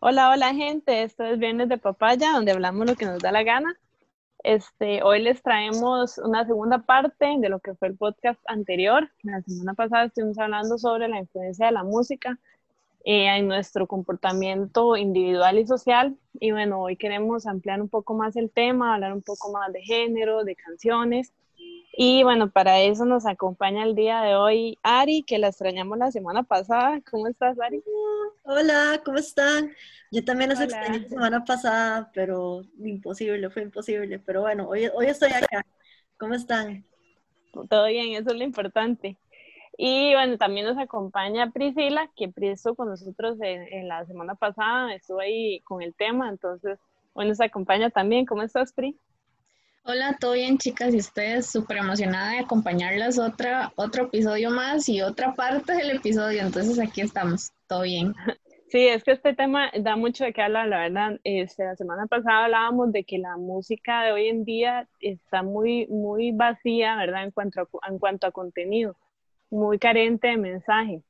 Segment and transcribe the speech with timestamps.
[0.00, 3.42] Hola, hola gente, esto es Viernes de Papaya, donde hablamos lo que nos da la
[3.42, 3.74] gana.
[4.42, 9.10] Este, hoy les traemos una segunda parte de lo que fue el podcast anterior.
[9.22, 12.38] La semana pasada estuvimos hablando sobre la influencia de la música
[13.04, 16.16] eh, en nuestro comportamiento individual y social.
[16.40, 19.82] Y bueno, hoy queremos ampliar un poco más el tema, hablar un poco más de
[19.82, 21.32] género, de canciones
[22.00, 26.12] y bueno, para eso nos acompaña el día de hoy Ari, que la extrañamos la
[26.12, 27.00] semana pasada.
[27.10, 27.82] ¿Cómo estás, Ari?
[28.44, 29.72] Hola, ¿cómo están?
[30.12, 34.20] Yo también las extrañé la semana pasada, pero imposible, fue imposible.
[34.20, 35.66] Pero bueno, hoy, hoy estoy acá.
[36.18, 36.84] ¿Cómo están?
[37.68, 39.16] Todo bien, eso es lo importante.
[39.80, 44.92] Y bueno, también nos acompaña Priscila, que estuvo con nosotros en, en, la semana pasada,
[44.92, 46.80] estuvo ahí con el tema, entonces
[47.12, 48.26] hoy nos acompaña también.
[48.26, 48.98] ¿Cómo estás, Pri?
[49.84, 55.00] Hola, todo bien chicas y ustedes súper emocionada de acompañarlas otra, otro episodio más y
[55.00, 58.14] otra parte del episodio, entonces aquí estamos, todo bien.
[58.70, 61.18] Sí, es que este tema da mucho de qué hablar, la verdad.
[61.24, 65.86] Este, la semana pasada hablábamos de que la música de hoy en día está muy,
[65.86, 67.24] muy vacía, ¿verdad?
[67.24, 68.94] En cuanto a, en cuanto a contenido,
[69.50, 71.02] muy carente de mensaje.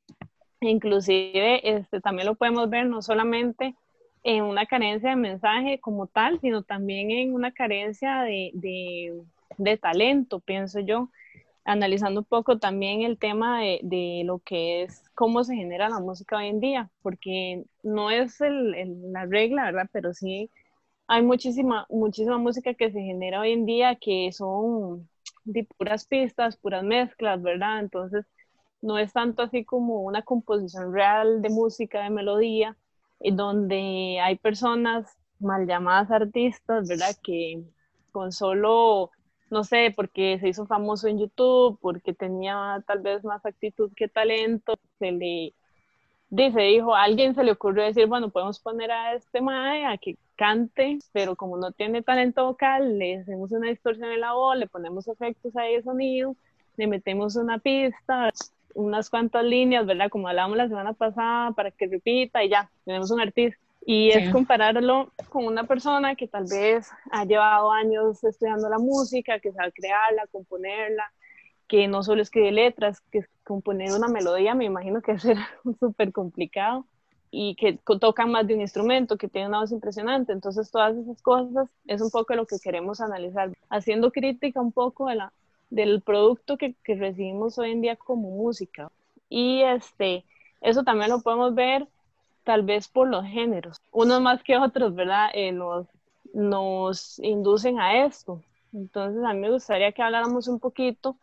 [0.61, 3.75] Inclusive, este, también lo podemos ver no solamente
[4.25, 9.23] en una carencia de mensaje como tal, sino también en una carencia de, de,
[9.57, 11.11] de talento, pienso yo,
[11.65, 16.01] analizando un poco también el tema de, de, lo que es cómo se genera la
[16.01, 19.89] música hoy en día, porque no es el, el, la regla, ¿verdad?
[19.93, 20.51] Pero sí
[21.09, 25.09] hay muchísima, muchísima música que se genera hoy en día que son
[25.53, 27.81] de puras pistas, puras mezclas, ¿verdad?
[27.81, 28.27] Entonces,
[28.81, 32.77] no es tanto así como una composición real de música, de melodía,
[33.21, 37.17] donde hay personas mal llamadas artistas, ¿verdad?
[37.23, 37.65] Que
[38.13, 39.11] con solo,
[39.51, 44.09] no sé, porque se hizo famoso en YouTube, porque tenía tal vez más actitud que
[44.09, 45.55] talento, se le
[46.31, 49.99] dice, dijo, a alguien se le ocurrió decir, bueno, podemos poner a este mae a
[49.99, 54.57] que cante, pero como no tiene talento vocal, le hacemos una distorsión en la voz,
[54.57, 56.37] le ponemos efectos ahí de sonido,
[56.77, 58.31] le metemos una pista,
[58.75, 60.11] unas cuantas líneas, ¿verdad?
[60.11, 63.59] Como hablábamos la semana pasada, para que repita y ya, tenemos un artista.
[63.85, 69.41] Y es compararlo con una persona que tal vez ha llevado años estudiando la música,
[69.41, 71.11] que sabe crearla, componerla,
[71.69, 75.49] que no solo escribe letras, que componer una melodía, me imagino que será
[75.79, 76.87] súper complicado
[77.31, 80.33] y que tocan más de un instrumento, que tiene una voz impresionante.
[80.33, 85.09] Entonces, todas esas cosas es un poco lo que queremos analizar, haciendo crítica un poco
[85.09, 85.33] de la,
[85.69, 88.91] del producto que, que, recibimos hoy en día como música.
[89.29, 90.25] Y este,
[90.63, 91.87] eso también lo podemos ver
[92.45, 93.79] tal vez por los géneros.
[93.93, 95.29] Unos más que otros, ¿verdad?
[95.35, 95.87] Eh, nos,
[96.33, 98.43] nos inducen a esto.
[98.73, 101.17] Entonces, a mí me gustaría que habláramos un poquito,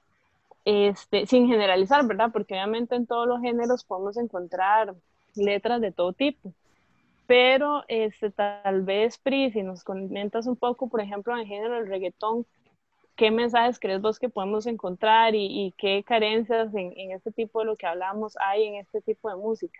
[0.65, 2.31] este, sin generalizar, ¿verdad?
[2.33, 4.95] Porque obviamente en todos los géneros podemos encontrar
[5.35, 6.53] letras de todo tipo.
[7.27, 11.75] Pero este, tal vez, Pri, si nos comentas un poco, por ejemplo, en el género
[11.75, 12.45] del reggaetón,
[13.15, 17.59] qué mensajes crees vos que podemos encontrar y, y qué carencias en, en, este tipo
[17.59, 19.79] de lo que hablamos hay en este tipo de música.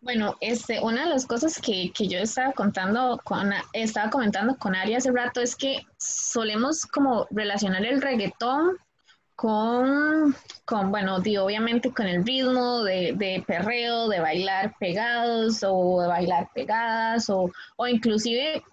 [0.00, 4.74] Bueno, este, una de las cosas que, que yo estaba contando, con, estaba comentando con
[4.74, 8.76] Ari hace rato es que solemos como relacionar el reggaetón
[9.36, 16.00] con, con bueno, di, obviamente con el ritmo de, de, perreo, de bailar pegados o
[16.00, 18.64] de bailar pegadas o, o inclusive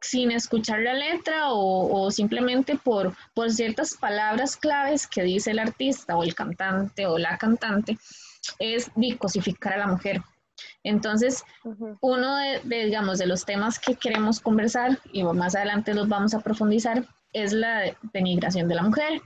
[0.00, 5.58] sin escuchar la letra o, o simplemente por, por, ciertas palabras claves que dice el
[5.58, 7.98] artista o el cantante o la cantante,
[8.58, 10.22] es cosificar a la mujer.
[10.82, 11.98] Entonces, uh -huh.
[12.00, 16.34] uno de, de, digamos, de los temas que queremos conversar y más adelante los vamos
[16.34, 19.20] a profundizar es la denigración de la mujer.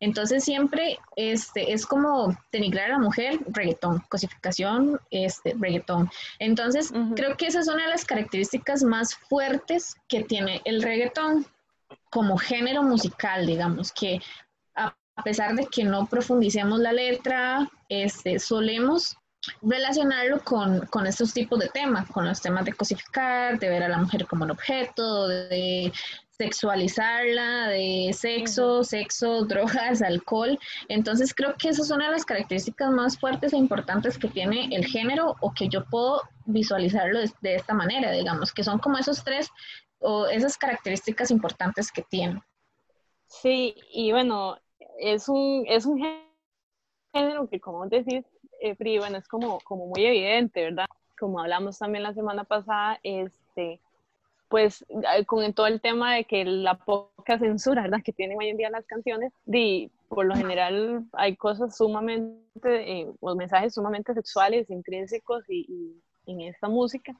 [0.00, 6.10] Entonces siempre este, es como denigrar a la mujer, reggaetón, cosificación, este, reggaetón.
[6.40, 7.14] Entonces uh -huh.
[7.14, 11.46] creo que esa es una de las características más fuertes que tiene el reggaetón
[12.10, 14.20] como género musical, digamos, que
[15.16, 19.16] a pesar de que no profundicemos la letra, este, solemos
[19.60, 23.88] relacionarlo con, con, estos tipos de temas, con los temas de cosificar, de ver a
[23.88, 25.92] la mujer como un objeto, de
[26.42, 28.84] sexualizarla, de sexo, uh -huh.
[28.84, 30.58] sexo, drogas, alcohol.
[30.88, 34.68] Entonces creo que esas son una de las características más fuertes e importantes que tiene
[34.76, 38.98] el género o que yo puedo visualizarlo de, de esta manera, digamos, que son como
[38.98, 39.48] esos tres
[40.00, 42.42] o esas características importantes que tiene.
[43.26, 44.58] Sí, y bueno,
[44.98, 45.98] es un, es un
[47.14, 48.24] género que como decís,
[48.60, 50.86] eh, bueno, es como, como muy evidente, ¿verdad?
[51.18, 53.80] Como hablamos también la semana pasada, este,
[54.52, 54.84] pues
[55.24, 57.88] con todo el tema de que la poca censura.
[58.04, 63.10] Que tienen hoy en día las canciones, di, por lo general hay cosas sumamente, eh,
[63.20, 65.96] o mensajes sumamente sexuales, intrínsecos y,
[66.26, 67.14] en esta música,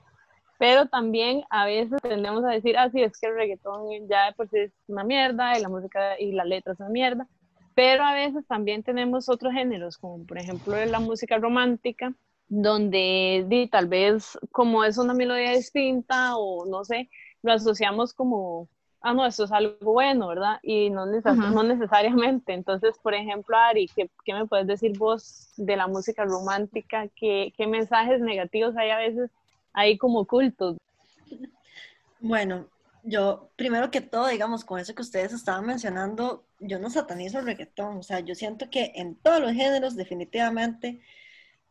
[0.58, 4.48] pero también a veces tendemos a decir, ah, sí, es que el reggaetón ya por
[4.50, 7.26] sí es una mierda, y la música y las letras son mierda,
[7.74, 12.12] pero a veces también tenemos otros géneros, como por ejemplo la música romántica,
[12.54, 17.08] donde di, tal vez como es una melodía distinta o no sé,
[17.40, 18.68] lo asociamos como,
[19.00, 20.58] ah, no, esto es algo bueno, ¿verdad?
[20.62, 22.52] Y no, no necesariamente.
[22.52, 27.08] Entonces, por ejemplo, Ari, ¿qué, ¿qué, me puedes decir vos de la música romántica?
[27.16, 29.30] ¿Qué, ¿Qué mensajes negativos hay a veces
[29.72, 30.76] ahí como ocultos?
[32.20, 32.66] Bueno,
[33.02, 37.46] yo, primero que todo, digamos, con eso que ustedes estaban mencionando, yo no satanizo el
[37.46, 41.00] reggaetón, o sea, yo siento que en todos los géneros definitivamente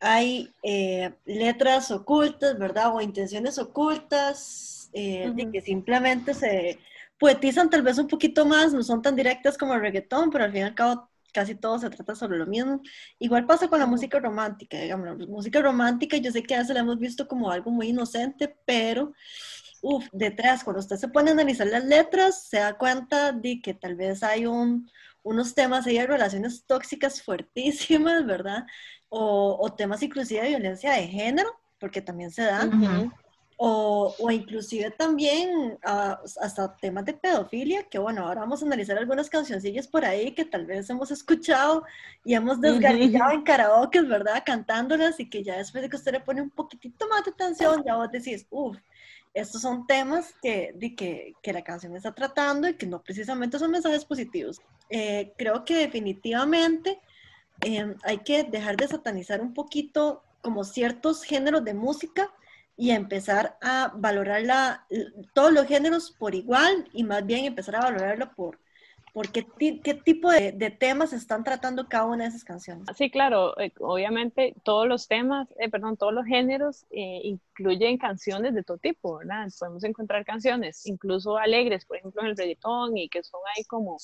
[0.01, 2.93] hay eh, letras ocultas, ¿verdad?
[2.93, 6.79] O intenciones ocultas, eh, que simplemente se
[7.19, 10.51] poetizan tal vez un poquito más, no son tan directas como el reggaetón, pero al
[10.51, 12.81] fin y al cabo casi todo se trata sobre lo mismo.
[13.19, 16.73] Igual pasa con la música romántica, digamos, la música romántica yo sé que a veces
[16.73, 19.13] la hemos visto como algo muy inocente, pero
[19.83, 23.73] Uf, detrás, cuando usted se pone a analizar las letras, se da cuenta de que
[23.73, 24.87] tal vez hay un,
[25.23, 28.65] unos temas ahí de relaciones tóxicas fuertísimas, ¿verdad?
[29.09, 33.11] O, o, temas inclusive de violencia de género, porque también se dan.
[33.57, 38.97] o, o, inclusive también ah, hasta temas de pedofilia, que bueno, ahora vamos a analizar
[38.97, 41.83] algunas cancioncillas por ahí que tal vez hemos escuchado
[42.25, 44.41] y hemos desgarrillado en karaoke, ¿verdad?
[44.43, 47.83] Cantándolas y que ya después de que usted le pone un poquitito más de atención,
[47.85, 48.77] ya vos decís, uff,
[49.33, 53.59] estos son temas que, de que, que, la canción está tratando y que no precisamente
[53.59, 54.59] son mensajes positivos.
[54.89, 56.99] Eh, creo que definitivamente
[57.61, 62.29] em, hay que dejar de satanizar un poquito como ciertos géneros de música
[62.75, 64.85] y empezar a valorar
[65.33, 68.59] todos los géneros por igual y más bien empezar a valorarlo por,
[69.13, 69.45] por qué,
[69.83, 72.87] qué tipo de, de, temas están tratando cada una de esas canciones.
[72.95, 78.53] Sí, claro, eh, obviamente todos los temas, eh, perdón, todos los géneros eh, incluyen canciones
[78.53, 79.47] de todo tipo, ¿verdad?
[79.59, 83.97] Podemos encontrar canciones incluso alegres, por ejemplo, en el reggaetón y que son ahí como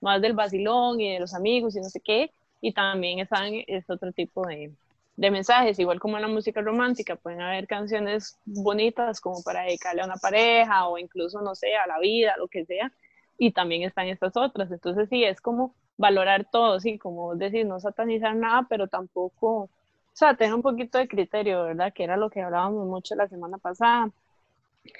[0.00, 3.92] más del vacilón y de los amigos y no sé qué, y también están este
[3.92, 4.72] otro tipo de,
[5.16, 10.02] de mensajes, igual como en la música romántica, pueden haber canciones bonitas como para dedicarle
[10.02, 12.90] a una pareja o incluso, no sé, a la vida, lo que sea,
[13.38, 14.70] y también están estas otras.
[14.70, 19.70] Entonces sí, es como valorar todo, sí, como decir, no satanizar nada, pero tampoco, o
[20.12, 21.92] sea, tener un poquito de criterio, ¿verdad?
[21.94, 24.10] Que era lo que hablábamos mucho la semana pasada.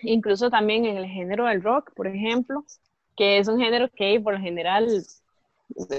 [0.03, 2.65] Incluso también en el género del rock, por ejemplo,
[3.17, 4.89] que es un género que por lo general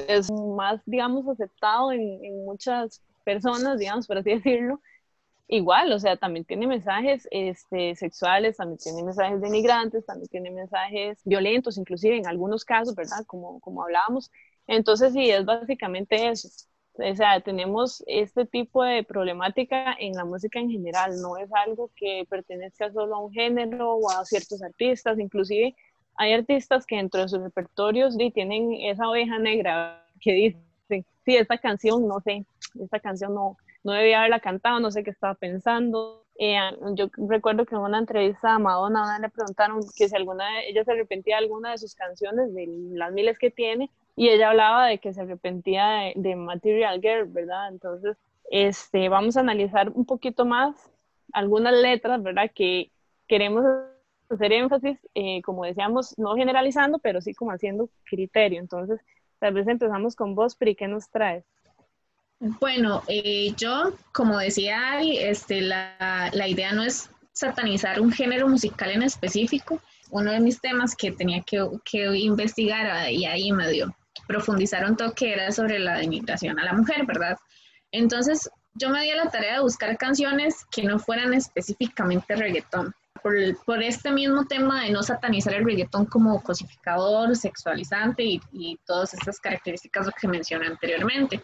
[0.08, 4.82] es más, digamos, aceptado en, en muchas personas, digamos, por así decirlo,
[5.48, 11.22] igual, o sea, también tiene mensajes este, sexuales, también tiene mensajes denigrantes, también tiene mensajes
[11.24, 13.26] violentos, inclusive en algunos casos, ¿verdad?
[13.28, 14.32] Como, como hablábamos.
[14.68, 16.50] Entonces, sí, es básicamente eso.
[16.98, 21.92] O sea, tenemos este tipo de problemática en la música en general, no es algo
[21.96, 25.76] que pertenezca solo a un género o a ciertos artistas, inclusive
[26.16, 31.58] hay artistas que dentro de sus repertorios tienen esa oveja negra que dicen, sí, esta
[31.58, 32.46] canción, no sé,
[32.82, 36.26] esta canción no, no debía haberla cantado, no sé qué estaba pensando.
[36.40, 36.58] Eh,
[36.96, 40.84] yo recuerdo que en una entrevista a Madonna le preguntaron que si alguna de, ella
[40.84, 44.88] se arrepentía de alguna de sus canciones, de las miles que tiene, y ella hablaba
[44.88, 47.70] de que se arrepentía de, Material Girl, ¿verdad?
[47.70, 48.18] Entonces,
[48.50, 50.92] este, vamos a analizar un poquito más
[51.32, 52.50] algunas letras, ¿verdad?
[52.54, 52.92] Que
[53.27, 53.63] queremos
[54.30, 58.60] hacer énfasis, eh, como decíamos, no generalizando, pero sí como haciendo criterio.
[58.60, 59.00] Entonces,
[59.38, 61.46] tal vez empezamos con vos, Pri, ¿qué nos traes?
[62.39, 68.48] Bueno, eh, yo, como decía Ari, este, la, la, idea no es satanizar un género
[68.48, 69.82] musical en específico.
[70.12, 73.96] Uno de mis temas que tenía que, que investigar y ahí me dio
[74.27, 77.38] profundizar un toque era sobre la denigración a la mujer, ¿verdad?
[77.92, 82.94] Entonces, yo me di a la tarea de buscar canciones que no fueran específicamente reggaetón
[83.65, 89.39] por, este mismo tema de no satanizar el reggaetón como cosificador, sexualizante y, todas estas
[89.39, 91.41] características que mencioné anteriormente.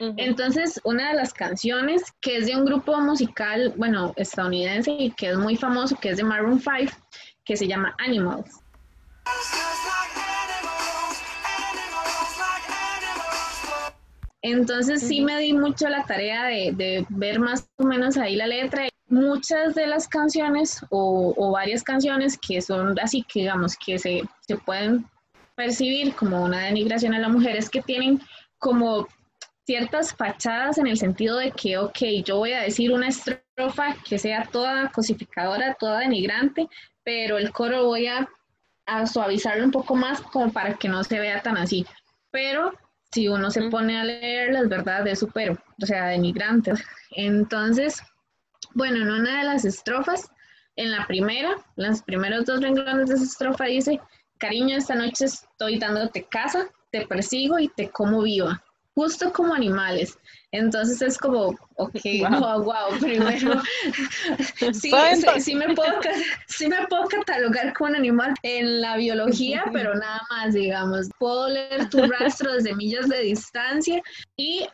[0.00, 5.30] Entonces, una de las canciones que es de un grupo musical, bueno, estadounidense y que
[5.30, 6.92] es muy famoso, que es de Maroon 5,
[7.44, 8.58] que se llama Animals.
[14.44, 18.48] Entonces sí me di mucho la tarea de, de, ver más o menos ahí la
[18.48, 24.22] letra muchas de las canciones o, varias canciones que son así que digamos que se,
[24.40, 25.04] se, pueden
[25.54, 28.20] percibir como una denigración a la mujer es que tienen
[28.58, 29.06] como
[29.66, 34.18] ciertas fachadas en el sentido de que, ok, yo voy a decir una estrofa que
[34.18, 36.68] sea toda cosificadora, toda denigrante,
[37.04, 38.28] pero el coro voy a,
[38.86, 41.86] a suavizarlo un poco más como para que no se vea tan así.
[42.30, 42.72] Pero
[43.12, 46.72] si uno se pone a leer las verdades de supero, o sea, denigrante.
[47.10, 48.02] Entonces,
[48.74, 50.28] bueno, en una de las estrofas,
[50.76, 54.00] en la primera, los primeros dos renglones de esa estrofa dice,
[54.38, 58.62] cariño, esta noche estoy dándote casa, te persigo y te como viva
[58.94, 60.18] justo como animales.
[60.50, 61.94] Entonces es como, ok,
[62.40, 63.60] wow, wow, primero,
[64.72, 64.92] sí,
[65.40, 65.94] sí, me puedo,
[66.46, 71.48] sí me puedo catalogar como un animal en la biología, pero nada más, digamos, puedo
[71.48, 74.02] leer tu rastro desde millas de distancia
[74.36, 74.66] y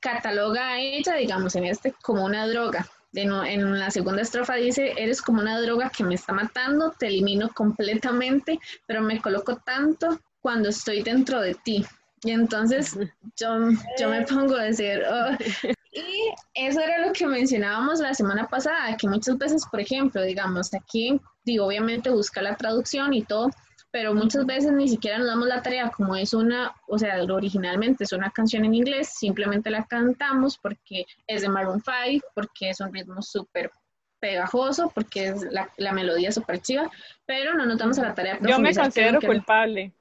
[0.00, 2.86] cataloga a ella, digamos, en este como una droga.
[3.14, 7.48] En, la segunda estrofa dice, eres como una droga que me está matando, te elimino
[7.50, 11.84] completamente, pero me coloco tanto cuando estoy dentro de ti.
[12.24, 12.98] Y entonces
[13.36, 15.36] yo, yo me pongo a decir, oh".
[15.92, 20.74] y eso era lo que mencionábamos la semana pasada, que muchas veces, por ejemplo, digamos,
[20.74, 23.50] aquí, digo, obviamente busca la traducción y todo,
[23.94, 28.02] pero muchas veces ni siquiera nos damos la tarea, como es una, o sea, originalmente
[28.02, 32.80] es una canción en inglés, simplemente la cantamos porque es de Maroon 5, porque es
[32.80, 33.70] un ritmo súper
[34.18, 36.90] pegajoso, porque es la, la melodía súper chiva,
[37.24, 38.36] pero no nos damos a la tarea.
[38.42, 39.92] Yo me considero culpable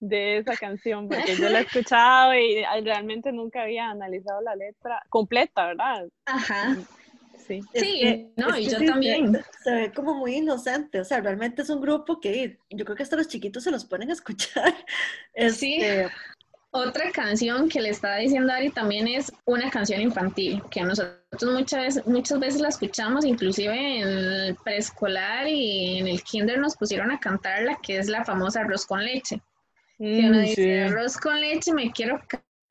[0.00, 5.02] de esa canción, porque yo la he escuchado y realmente nunca había analizado la letra
[5.10, 6.08] completa, ¿verdad?
[6.24, 6.74] Ajá.
[7.46, 9.38] Sí, sí no, y yo también.
[9.62, 13.02] Se, ve como muy inocente, o sea, realmente es un grupo que yo creo que
[13.02, 14.74] hasta los chiquitos se los ponen a escuchar.
[15.50, 15.76] Sí.
[15.80, 16.08] Este,
[16.70, 21.80] Otra canción que le estaba diciendo Ari también es una canción infantil, que nosotros muchas
[21.80, 27.10] veces, muchas veces la escuchamos, inclusive en el preescolar y en el kinder nos pusieron
[27.10, 29.40] a cantarla, que es la famosa arroz con leche
[30.02, 32.20] que uno mm, dice, arroz con leche, me quiero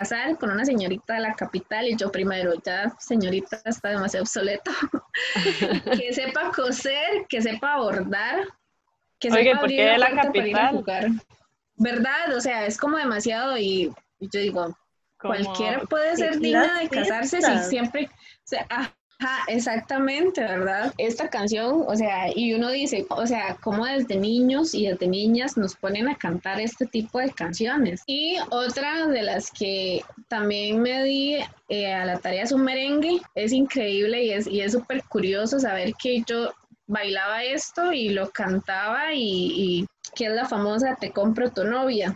[0.01, 4.71] casar con una señorita de la capital y yo primero, ya señorita está demasiado obsoleto.
[5.99, 8.47] que sepa coser, que sepa bordar,
[9.19, 10.83] que sepa abrir la capital?
[11.75, 12.35] ¿Verdad?
[12.35, 14.75] O sea, es como demasiado y, yo digo,
[15.19, 20.93] cualquiera puede ser digna de casarse si siempre, o sea, ah, Ajá, exactamente, ¿verdad?
[20.97, 25.57] Esta canción, o sea, y uno dice, o sea, como desde niños y desde niñas
[25.57, 28.01] nos ponen a cantar este tipo de canciones.
[28.07, 31.37] Y otra de las que también me di
[31.69, 35.59] eh, a la tarea es un merengue, es increíble y es y es súper curioso
[35.59, 36.51] saber que yo
[36.87, 42.15] bailaba esto y lo cantaba y, y que es la famosa Te compro tu novia.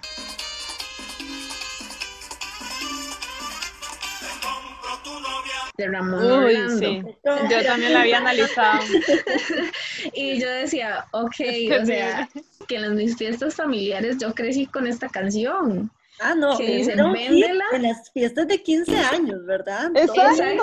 [5.77, 7.01] De Ramón Sí.
[7.24, 8.79] Yo también la había analizado.
[10.13, 11.36] y yo decía, ok,
[11.82, 12.29] o sea,
[12.67, 15.91] que en mis fiestas familiares yo crecí con esta canción.
[16.20, 17.65] Ah, no, que dicen, véndela.
[17.74, 19.91] En las fiestas de 15 años, ¿verdad?
[19.96, 20.58] Exactamente.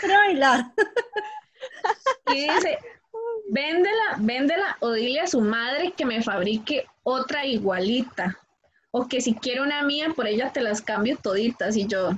[0.00, 0.72] ¿Cómo bailar?
[2.32, 2.78] Y dice,
[3.50, 8.38] véndela, véndela o dile a su madre que me fabrique otra igualita
[8.92, 11.76] o que si quiero una mía, por ella te las cambio toditas.
[11.76, 12.10] Y yo,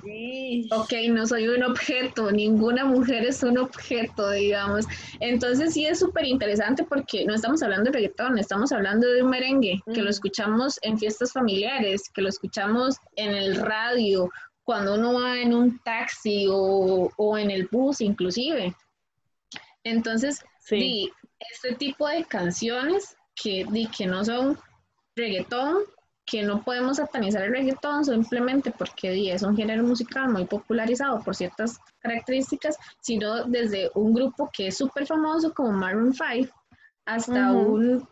[0.70, 4.86] ok, no soy un objeto, ninguna mujer es un objeto, digamos.
[5.20, 9.30] Entonces sí es súper interesante porque no estamos hablando de reggaetón, estamos hablando de un
[9.30, 14.30] merengue, que lo escuchamos en fiestas familiares, que lo escuchamos en el radio,
[14.64, 18.74] cuando uno va en un taxi o, en el bus inclusive.
[19.84, 21.10] Entonces, sí.
[21.52, 24.58] este tipo de canciones que, que no son
[25.16, 25.82] reggaetón,
[26.24, 31.34] que no podemos satanizar el reggaetón simplemente porque es un género musical muy popularizado por
[31.34, 36.52] ciertas características, sino desde un grupo que es súper famoso como Maroon 5
[37.06, 38.08] hasta una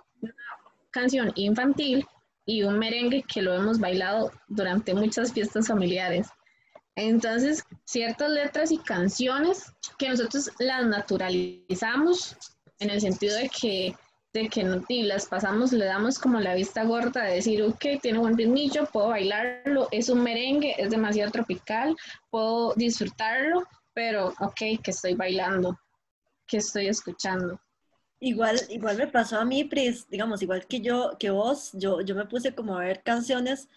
[0.91, 2.05] canción infantil
[2.45, 6.29] y un merengue que lo hemos bailado durante muchas fiestas familiares.
[6.97, 12.37] Entonces, ciertas letras y canciones que nosotros las naturalizamos
[12.81, 13.95] en el sentido de que
[14.33, 17.85] de que no, y las pasamos, le damos como la vista gorda de decir, ok,
[18.01, 21.97] tiene buen ritmillo, puedo bailarlo, es un merengue, es demasiado tropical,
[22.31, 25.79] puedo disfrutarlo, pero ok, que estoy bailando,
[26.47, 27.61] que estoy escuchando.
[28.21, 32.15] Igual, igual me pasó a mí, Pris, digamos, igual que yo, que vos, yo, yo
[32.15, 33.69] me puse como a ver canciones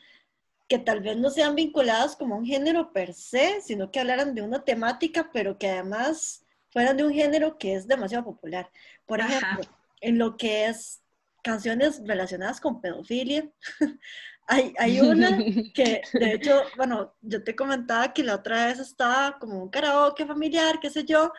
[0.68, 4.42] que tal vez no sean vinculadas como un género per se, sino que hablaran de
[4.42, 8.70] una temática, pero que además fueran de un género que es demasiado popular.
[9.06, 9.64] Por ejemplo,
[10.04, 11.02] en lo que es
[11.44, 13.50] canciones relacionadas con pedofilia.
[14.48, 15.38] hay, hay una
[15.74, 20.26] que, de hecho, bueno, yo te comentaba que la otra vez estaba como un karaoke
[20.26, 21.32] familiar, qué sé yo,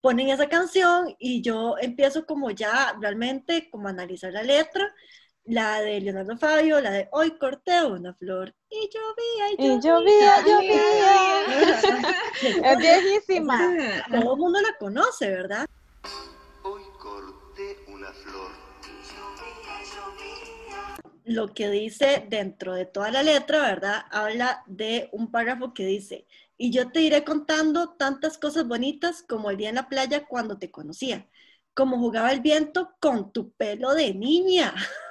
[0.00, 4.92] ponen esa canción y yo empiezo como ya realmente como a analizar la letra
[5.46, 10.42] la de Leonardo Fabio, la de Hoy corté una flor y llovía y Y llovía.
[10.44, 12.12] llovía, llovía.
[12.72, 13.74] Es viejísima.
[14.10, 15.66] Todo el mundo la conoce, ¿verdad?
[21.26, 24.04] Lo que dice dentro de toda la letra, ¿verdad?
[24.12, 26.24] Habla de un párrafo que dice,
[26.56, 30.56] y yo te iré contando tantas cosas bonitas como el día en la playa cuando
[30.56, 31.26] te conocía,
[31.74, 34.74] como jugaba el viento con tu pelo de niña.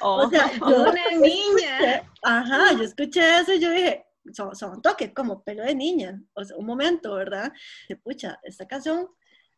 [0.00, 0.24] Oh.
[0.24, 2.10] O sea, yo Una niña.
[2.22, 6.20] Ajá, yo escuché eso y yo dije, son, son toque, como pelo de niña.
[6.32, 7.52] O sea, un momento, ¿verdad?
[7.88, 9.08] De pucha, esta canción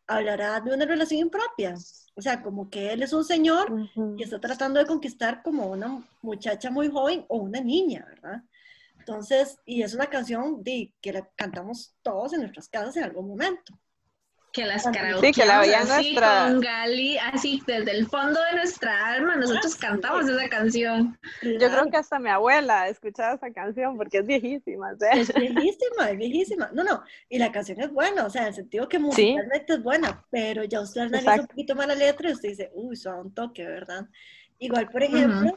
[0.07, 1.75] hablará de una relación impropia.
[2.15, 4.17] O sea, como que él es un señor Ujú.
[4.19, 8.43] y está tratando de conquistar como una muchacha muy joven o una niña, ¿verdad?
[8.99, 13.29] Entonces, y es una canción de, que la cantamos todos en nuestras casas en algún
[13.29, 13.79] momento.
[14.57, 14.85] Que las
[15.21, 19.37] Sí, que la veían así nuestra- con Gali, así desde el fondo de nuestra alma,
[19.37, 19.79] nosotros Ah, sí.
[19.79, 21.19] cantamos esa canción.
[21.43, 24.97] Yo creo que hasta mi abuela escuchaba esa canción porque es viejísima.
[24.99, 25.11] sea.
[25.13, 26.71] Es viejísima, es viejísima.
[26.73, 29.83] No, no, y la canción es buena, o sea, en el sentido que musicalmente es
[29.83, 33.19] buena, pero ya usted analiza un poquito más la letra y usted dice, uy, suena
[33.21, 34.07] un toque, ¿verdad?
[34.59, 35.55] Igual, por ejemplo,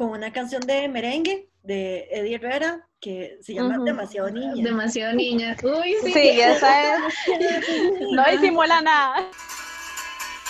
[0.00, 3.76] con una canción de merengue de Eddie Herrera que se llama.
[3.84, 4.54] Demasiado Niña.
[4.64, 5.54] Demasiado niña.
[5.62, 6.10] Uy, sí.
[6.14, 7.00] Sí, esa es.
[8.12, 9.28] No disimula nada.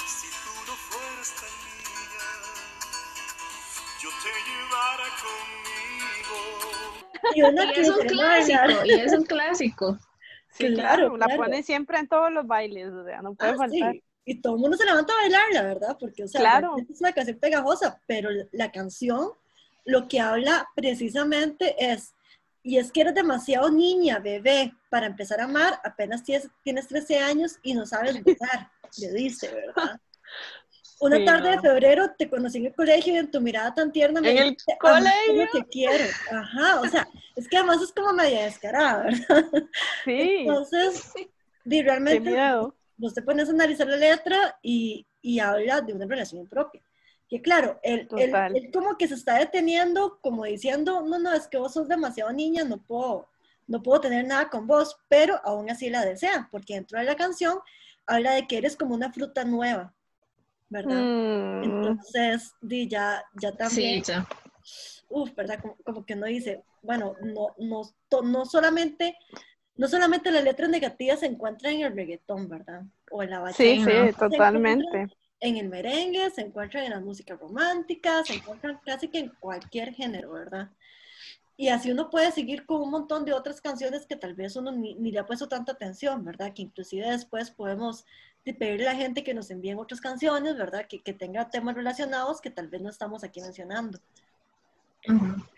[0.06, 1.50] Si tú no fueras tan
[1.82, 2.26] niña,
[4.00, 6.38] yo te llevara conmigo.
[7.34, 9.98] Y una Y es un clásico, y es un clásico.
[10.52, 11.42] Sí, Claro, claro, la claro.
[11.42, 13.92] ponen siempre en todos los bailes, o sea, no puede Ah, faltar.
[13.92, 14.02] sí.
[14.24, 16.74] Y todo el mundo se levanta a bailar, la verdad, porque, o sea, Claro.
[16.90, 19.30] es una canción pegajosa, pero la canción
[19.84, 22.14] lo que habla precisamente es,
[22.62, 27.18] y es que eres demasiado niña, bebé, para empezar a amar, apenas tienes, tienes 13
[27.18, 30.00] años y no sabes besar, le dice, ¿verdad?
[31.00, 33.90] Una Sí, tarde de febrero te conocí en el colegio y en tu mirada tan
[33.90, 35.66] tierna me dijiste, "Amarte es colegio".
[35.70, 36.04] quiero.
[36.30, 39.18] Ajá, o sea, es que además es como media descarada, ¿verdad?
[40.04, 41.12] Sí, Entonces,
[41.64, 42.38] qué realmente
[42.96, 46.82] vos te pones a analizar la letra y, y habla de una relación impropia.
[47.30, 51.46] Que claro, él, él- él como que se está deteniendo, como diciendo, no, no, es
[51.48, 53.28] que vos sos demasiado niña, no puedo,
[53.68, 57.14] no puedo tener nada con vos, pero aún así la desea, porque dentro de la
[57.16, 57.58] canción
[58.06, 59.94] habla de que eres como una fruta nueva,
[60.68, 61.04] ¿verdad?
[61.04, 64.26] Mm, Entonces, di, ya, ya también Sí, ya.
[65.08, 65.60] uf, ¿verdad?
[65.60, 69.16] Como, como que no dice, bueno, no, no, to- no solamente,
[69.76, 72.82] no solamente las letras negativas se encuentran en el reggaetón, ¿verdad?
[73.12, 73.62] O en la bachata.
[73.62, 75.08] sí, sí, totalmente.
[75.40, 79.94] En el merengue, se encuentran en la música romántica, se encuentran casi que en cualquier
[79.94, 80.68] género, ¿verdad?
[81.56, 84.72] Y así uno puede seguir con un montón de otras canciones que tal vez uno
[84.72, 86.52] ni, ni le ha puesto tanta atención, ¿verdad?
[86.54, 88.06] Que inclusive después podemos
[88.44, 90.86] de pedirle a la gente que nos envíen otras canciones, ¿verdad?
[90.86, 93.98] Que, que tenga temas relacionados que tal vez no estamos aquí mencionando.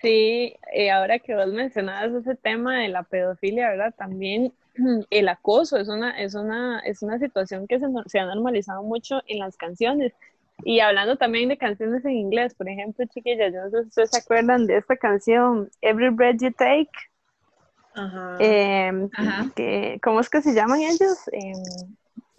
[0.01, 3.95] Sí, eh, ahora que vos mencionabas ese tema de la pedofilia, ¿verdad?
[3.97, 4.53] También
[5.11, 8.83] el acoso es una, es una, es una situación que se, no- se ha normalizado
[8.83, 10.13] mucho en las canciones.
[10.65, 14.11] Y hablando también de canciones en inglés, por ejemplo, chiquillas, yo no sé si ustedes
[14.11, 16.91] se acuerdan de esta canción, Every Breath You Take,
[17.95, 18.37] Ajá.
[18.39, 19.51] em, Ajá.
[19.57, 21.19] que, ¿cómo es que se llaman ellos?
[21.33, 21.57] Em,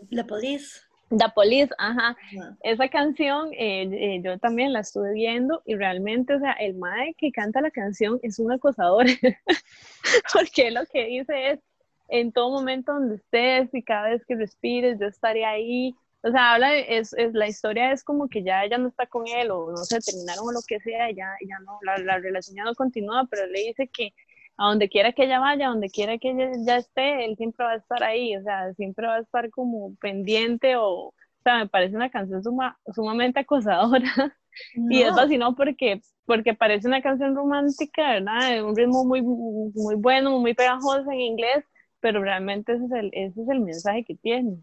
[0.09, 0.79] La Police.
[1.09, 2.09] The Police, ajá.
[2.09, 2.57] Ajá.
[2.63, 7.13] Esa canción eh, eh, yo también la estuve viendo y realmente, o sea, el mae
[7.17, 9.05] que canta la canción es un acosador,
[10.33, 11.59] porque lo que dice es,
[12.07, 15.97] en todo momento donde estés y cada vez que respires, yo estaré ahí.
[16.23, 19.07] O sea, habla, de- es, es, la historia es como que ya ella no está
[19.07, 22.17] con él o no sé, terminaron o lo que sea, ya, ya no, la, la
[22.19, 24.13] relación ya no continúa, pero le dice que
[24.57, 27.65] a donde quiera que ella vaya, a donde quiera que ella ya esté, él siempre
[27.65, 31.13] va a estar ahí, o sea, siempre va a estar como pendiente o, o
[31.43, 34.03] sea, me parece una canción suma- sumamente acosadora
[34.87, 38.51] y es No, vacilón porque, porque parece una canción romántica, ¿verdad?
[38.51, 41.65] De un ritmo muy, muy bueno, muy pegajoso en inglés,
[42.03, 44.57] pero realmente ese es el, ese es el mensaje que tiene.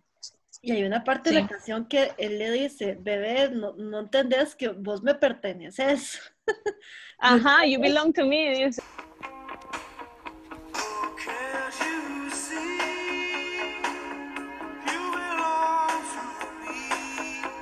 [0.60, 4.54] Y hay una parte de la canción que él le dice, bebé, no, no entendés
[4.54, 6.20] que vos me perteneces.
[7.18, 8.82] Ajá, you belong to me, dice.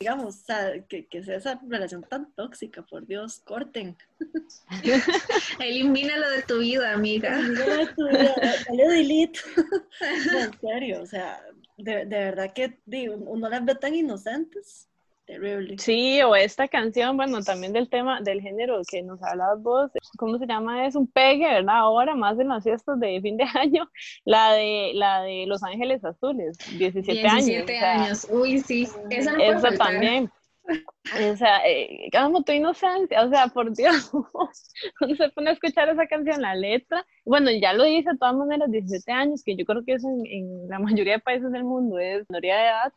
[0.09, 3.95] Digamos, o sea, que, que sea esa relación tan tóxica, por Dios, corten.
[5.61, 7.39] Elimínalo de tu vida, amiga.
[7.43, 8.35] Mira tu vida,
[8.67, 9.39] dale delete.
[10.33, 11.43] No, en serio, o sea,
[11.77, 14.89] de, de verdad que digo, uno las ve tan inocentes.
[15.29, 15.77] Terrible.
[15.79, 20.39] Sí, o esta canción, bueno, también del tema, del género que nos hablabas vos, ¿cómo
[20.39, 20.87] se llama?
[20.87, 21.81] Es un pegue, ¿verdad?
[21.81, 23.91] Ahora, más en las fiestas de fin de año,
[24.25, 27.45] la de, la de Los Ángeles Azules, 17, años.
[27.45, 28.27] 17 o sea, años.
[28.31, 28.89] Uy, sí.
[29.11, 29.77] Esa no faltar.
[29.77, 30.31] también.
[30.67, 32.09] O sea, eh,
[32.47, 34.11] tu inocencia, o sea, por Dios,
[34.99, 38.35] cuando se pone a escuchar esa canción, la letra, bueno, ya lo dice de todas
[38.35, 41.65] maneras, 17 años, que yo creo que eso en, en la mayoría de países del
[41.65, 42.93] mundo es minoría de edad,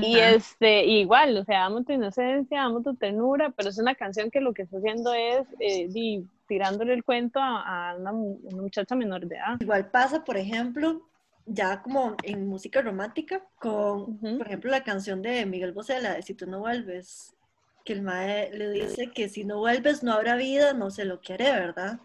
[0.00, 4.30] y este, igual, o sea, amo tu inocencia, amo tu ternura, pero es una canción
[4.30, 8.40] que lo que está haciendo es eh, di- tirándole el cuento a, a una, mu-
[8.44, 9.60] una muchacha menor de edad.
[9.60, 11.08] Igual pasa, por ejemplo,
[11.46, 16.22] ya como en música romántica, con, por ejemplo, la canción de Miguel Bosé, la de
[16.22, 17.34] Si tú no vuelves,
[17.84, 21.20] que el mae le dice que si no vuelves no habrá vida, no sé lo
[21.20, 22.00] que haré, ¿verdad?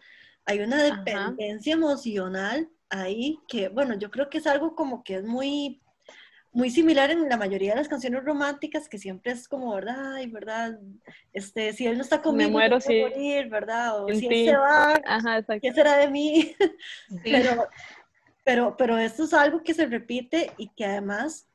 [0.46, 1.04] Hay una Ajá.
[1.06, 5.82] dependencia emocional ahí que, bueno, yo creo que es algo como que es muy,
[6.52, 10.16] muy similar en la mayoría de las canciones románticas, que siempre es como, ¿verdad?
[10.16, 10.80] Ay, ¿verdad?
[11.34, 13.00] Este, si él no está conmigo, muero, voy a sí.
[13.00, 14.04] morir, ¿verdad?
[14.04, 14.46] O En si él ti.
[14.46, 15.44] se va, Ajá.
[15.62, 16.56] ¿qué será de mí?
[17.08, 17.32] Sí.
[17.32, 17.68] Pero,
[18.44, 21.48] pero, pero esto es algo que se repite y que además,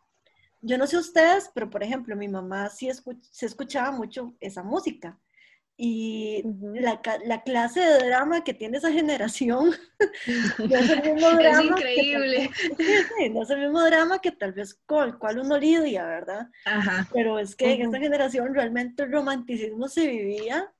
[0.62, 4.62] yo no sé ustedes, pero por ejemplo, mi mamá sí escu- se escuchaba mucho esa
[4.62, 5.18] música.
[5.76, 6.74] Y Ujú.
[6.74, 9.72] la, ca- la clase de drama que tiene esa generación
[10.58, 11.76] no es el mismo Es drama.
[11.76, 12.50] que tal increíble.
[13.18, 16.48] sí, no es el mismo drama que tal vez con el cual uno lidia, ¿verdad?
[16.66, 17.08] Ajá.
[17.12, 17.84] Pero es que en Ujú.
[17.86, 20.72] esta generación realmente el romanticismo se vivía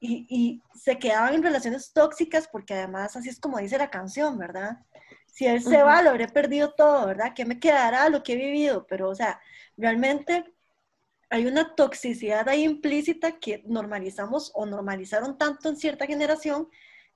[0.00, 4.38] y, y se quedaban en relaciones tóxicas porque además así es como dice la canción,
[4.38, 4.78] ¿verdad?
[5.26, 5.86] Si él se Ujú.
[5.86, 7.32] va, lo habré perdido todo, ¿verdad?
[7.34, 8.86] ¿Qué me quedará lo que he vivido?
[8.86, 9.40] Pero, o sea,
[9.76, 10.44] realmente
[11.34, 16.68] hay una toxicidad ahí implícita que normalizamos o normalizaron tanto en cierta generación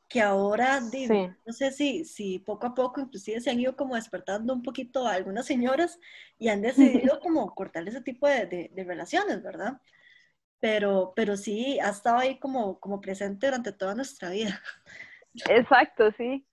[0.08, 1.28] que ahora, di- Sí.
[1.46, 5.06] no sé si, si poco a poco inclusive se han ido como despertando un poquito
[5.06, 5.98] a algunas señoras
[6.38, 9.80] y han decidido como cortar ese tipo de, de- de relaciones, ¿verdad?
[10.60, 14.60] Pero, pero sí, ha estado ahí como, como presente durante toda nuestra vida.
[15.48, 16.44] Exacto, sí.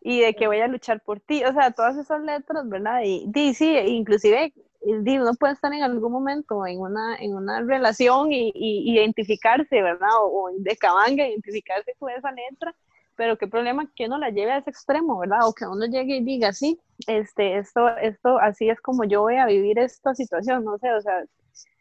[0.00, 3.00] Y de que voy a luchar por ti, o sea, todas esas letras, ¿verdad?
[3.04, 4.52] Y, di, sí, inclusive,
[4.84, 10.10] uno puede estar en algún momento en una, en una relación y, identificarse, ¿verdad?
[10.22, 12.74] O, o de cabanga, identificarse con esa letra,
[13.16, 15.46] pero qué problema que uno la lleve a ese extremo, ¿verdad?
[15.46, 19.36] O que uno llegue y diga, sí, este, esto, esto, así es como yo voy
[19.36, 21.24] a vivir esta situación, no sé, o sea,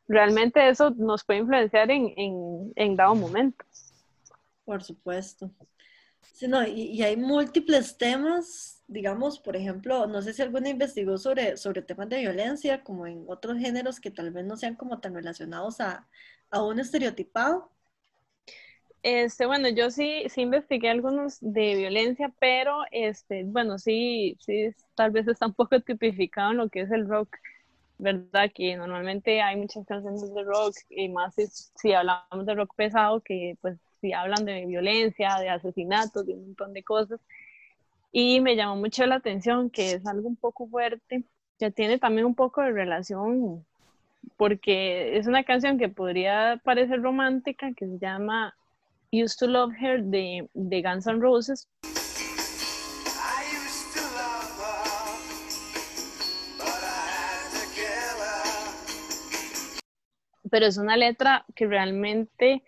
[0.08, 3.66] realmente eso nos puede influenciar en, en, en dado momento.
[4.66, 5.52] Por supuesto.
[6.34, 11.58] Sí, no, y hay múltiples temas, digamos, por ejemplo, no sé si alguna investigó sobre,
[11.58, 15.15] sobre temas de violencia, como en otros géneros que tal vez no sean como tan
[15.15, 16.08] relacionados a,
[16.51, 17.71] a un estereotipado.
[19.01, 25.12] Este, bueno, yo sí, sí investigué algunos de violencia, pero este, bueno, sí, sí, tal
[25.12, 27.36] vez está un poco tipificado en lo que es el rock,
[27.97, 28.49] ¿verdad?
[28.53, 33.21] Que normalmente hay muchas canciones de rock, y más si, si hablamos de rock pesado,
[33.21, 37.19] que pues sí hablan de violencia, de asesinatos, de un montón de cosas.
[38.15, 41.23] Y me llamó mucho la atención que es algo un poco fuerte,
[41.58, 43.65] que tiene también un poco de relación,
[44.38, 48.56] porque es una canción que podría parecer romántica, que se llama
[49.12, 51.67] Used to Love Her de, de Guns N' Roses,
[60.52, 62.62] pero es una letra que realmente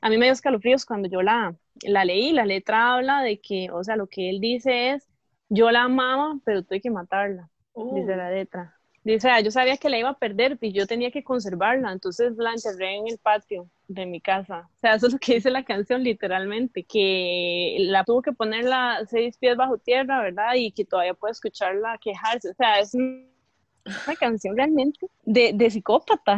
[0.00, 2.32] a mí me dio escalofríos cuando yo la, la leí.
[2.32, 5.08] La letra habla de que, o sea, lo que él dice es,
[5.48, 8.74] yo la amaba, pero tuve que matarla, dice Uh, la letra.
[9.04, 12.34] Dice, "Ah, yo sabía que la iba a perder y yo tenía que conservarla, entonces
[12.36, 14.68] la enterré en el patio de mi casa.
[14.76, 18.98] O sea, eso es lo que dice la canción literalmente, que la tuvo que ponerla
[19.08, 20.54] seis pies bajo tierra, ¿verdad?
[20.56, 22.50] Y que todavía puede escucharla quejarse.
[22.50, 26.36] O sea, es una canción realmente de, de psicópata.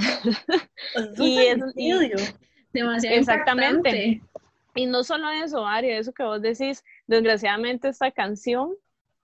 [0.94, 2.12] es un y es- y-.
[2.72, 3.88] Demasiado Exactamente.
[4.06, 4.22] impactante.
[4.74, 8.74] Y no solo eso, Ari, eso que vos decís, desgraciadamente esta canción,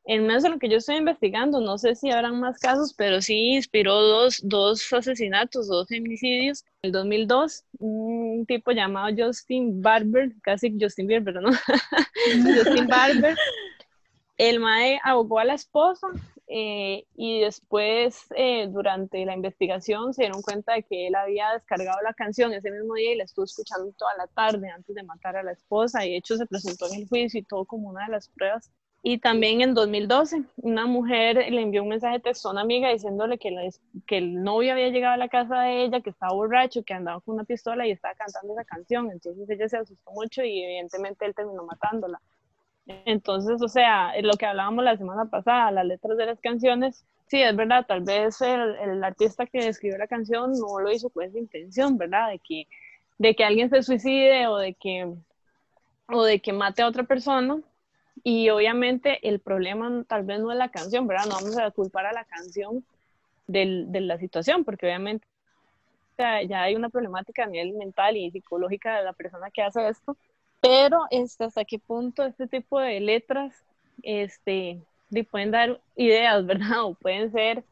[0.05, 3.21] en menos de lo que yo estoy investigando, no sé si habrán más casos, pero
[3.21, 6.65] sí inspiró dos, dos asesinatos, dos femicidios.
[6.83, 11.51] En el 2002, un tipo llamado Justin Barber, casi Justin Bieber, ¿no?
[12.65, 13.37] Justin Barber,
[14.37, 16.09] el mae ahogó a la esposa
[16.49, 22.01] eh, y después eh, durante la investigación se dieron cuenta de que él había descargado
[22.03, 25.37] la canción ese mismo día y la estuvo escuchando toda la tarde antes de matar
[25.37, 28.07] a la esposa y de hecho se presentó en el juicio y todo como una
[28.07, 28.71] de las pruebas.
[29.03, 32.91] Y también en 2012 una mujer le envió un mensaje de texto a una amiga
[32.93, 33.63] diciéndole que, la-
[34.07, 37.21] que el novio había llegado a la casa de ella, que estaba borracho, que andaba
[37.21, 39.11] con una pistola y estaba cantando esa canción.
[39.13, 42.21] Entonces ella se asustó mucho y evidentemente él terminó matándola.
[42.87, 47.05] Entonces, o sea, es lo que hablábamos la semana pasada, las letras de las canciones,
[47.27, 51.11] sí, es verdad, tal vez el, el artista que escribió la canción no lo hizo
[51.11, 52.31] con esa intención, ¿verdad?
[52.31, 52.69] De que,
[53.19, 55.13] de que alguien se suicide o de que,
[56.09, 57.61] o de que mate a otra persona.
[58.25, 61.27] Y obviamente el problema tal vez no es la canción, ¿verdad?
[61.27, 62.85] No vamos a culpar a la canción
[63.49, 65.27] del- de la situación, porque obviamente
[66.19, 70.17] ya hay una problemática a nivel mental y psicológica de la persona que hace esto,
[70.61, 73.55] pero este, hasta qué punto este tipo de letras
[74.03, 76.85] este, le pueden dar ideas, ¿verdad?
[76.85, 77.65] O pueden ser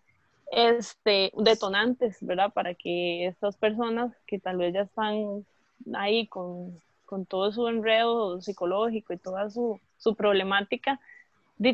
[0.50, 2.52] este, detonantes, ¿verdad?
[2.52, 5.44] Para que estas personas que tal vez ya están
[5.94, 11.00] ahí con, con todo su enredo psicológico y toda su, su problemática,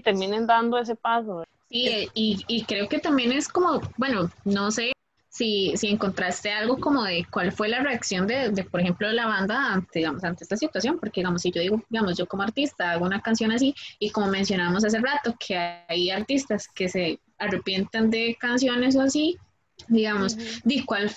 [0.05, 1.45] terminen dando ese paso.
[1.69, 4.93] Sí, y, y creo que también es como, bueno, no sé
[5.31, 9.15] si, si encontraste algo como de cuál fue la reacción de, de, por ejemplo, de
[9.15, 12.43] la banda ante, digamos, ante esta situación, porque digamos, si yo digo, digamos, yo como
[12.43, 17.21] artista hago una canción así, y como mencionábamos hace rato, que hay artistas que se
[17.39, 19.39] arrepienten de canciones o así,
[19.87, 21.11] digamos, de cuál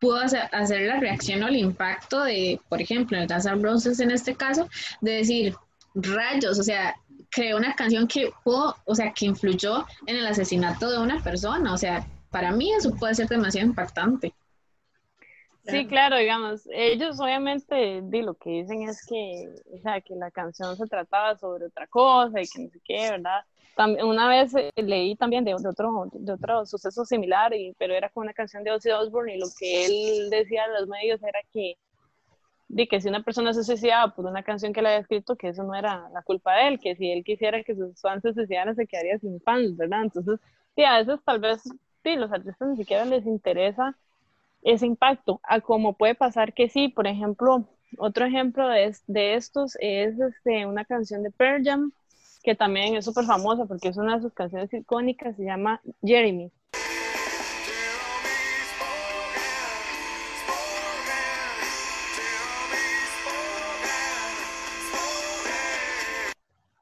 [0.00, 4.00] pudo hacer, hacer la reacción o el impacto de, por ejemplo, el Guns N' Roses
[4.00, 4.68] en este caso,
[5.00, 5.54] de decir,
[5.94, 6.96] rayos, o sea,
[7.30, 11.72] creó una canción que pudo, o sea, que influyó en el asesinato de una persona,
[11.72, 14.34] o sea, para mí eso puede ser demasiado impactante.
[15.64, 20.32] Sí, claro, digamos, ellos obviamente di, lo que dicen es que, o sea, que la
[20.32, 23.42] canción se trataba sobre otra cosa y que no sé qué, ¿verdad?
[23.76, 27.94] También, una vez eh, leí también de, de, otro, de otro suceso similar, y, pero
[27.94, 31.22] era con una canción de Ozzy Osbourne y lo que él decía a los medios
[31.22, 31.76] era que,
[32.66, 35.48] di, que si una persona se suicidaba por una canción que le había escrito, que
[35.50, 38.34] eso no era la culpa de él, que si él quisiera que sus fans se
[38.34, 40.02] suicidaran se quedaría sin fans, ¿verdad?
[40.02, 40.40] Entonces,
[40.74, 41.62] sí, a veces tal vez
[42.02, 43.96] sí, los artistas ni siquiera les interesa
[44.62, 47.64] ese impacto, a como puede pasar que sí, por ejemplo,
[47.98, 51.92] otro ejemplo de, de estos es este, una canción de Pearl Jam,
[52.42, 56.50] que también es súper famosa porque es una de sus canciones icónicas, se llama Jeremy.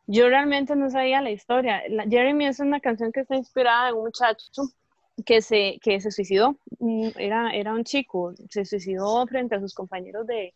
[0.06, 1.82] Yo realmente no sabía la historia.
[2.08, 4.50] Jeremy es una canción que está inspirada en un muchacho
[5.24, 6.56] que se, que se suicidó.
[7.16, 10.54] Era, era un chico, se suicidó frente a sus compañeros de,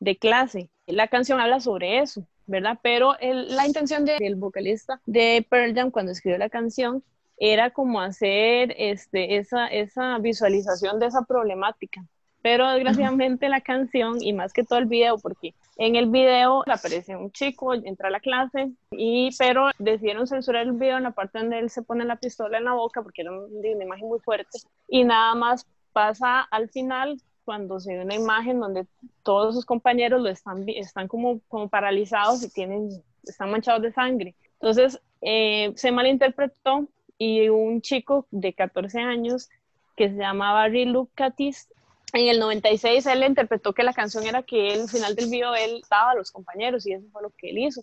[0.00, 0.68] de clase.
[0.86, 2.78] La canción habla sobre eso, ¿verdad?
[2.82, 7.02] Pero el, la intención de, del vocalista de Pearl Jam cuando escribió la canción
[7.36, 12.04] era como hacer este, esa, esa visualización de esa problemática.
[12.44, 17.16] Pero desgraciadamente la canción, y más que todo el video, porque en el video aparece
[17.16, 21.38] un chico, entra a la clase, y, pero decidieron censurar el video en la parte
[21.38, 24.58] donde él se pone la pistola en la boca, porque era una imagen muy fuerte,
[24.88, 28.86] y nada más pasa al final cuando se ve una imagen donde
[29.22, 32.90] todos sus compañeros lo están, están como, como paralizados y tienen,
[33.22, 34.34] están manchados de sangre.
[34.60, 39.48] Entonces, eh, se malinterpretó y un chico de 14 años
[39.96, 41.70] que se llamaba Rilu Katis,
[42.14, 45.54] en el 96 él interpretó que la canción era que él, al final del video
[45.54, 47.82] él estaba a los compañeros y eso fue lo que él hizo.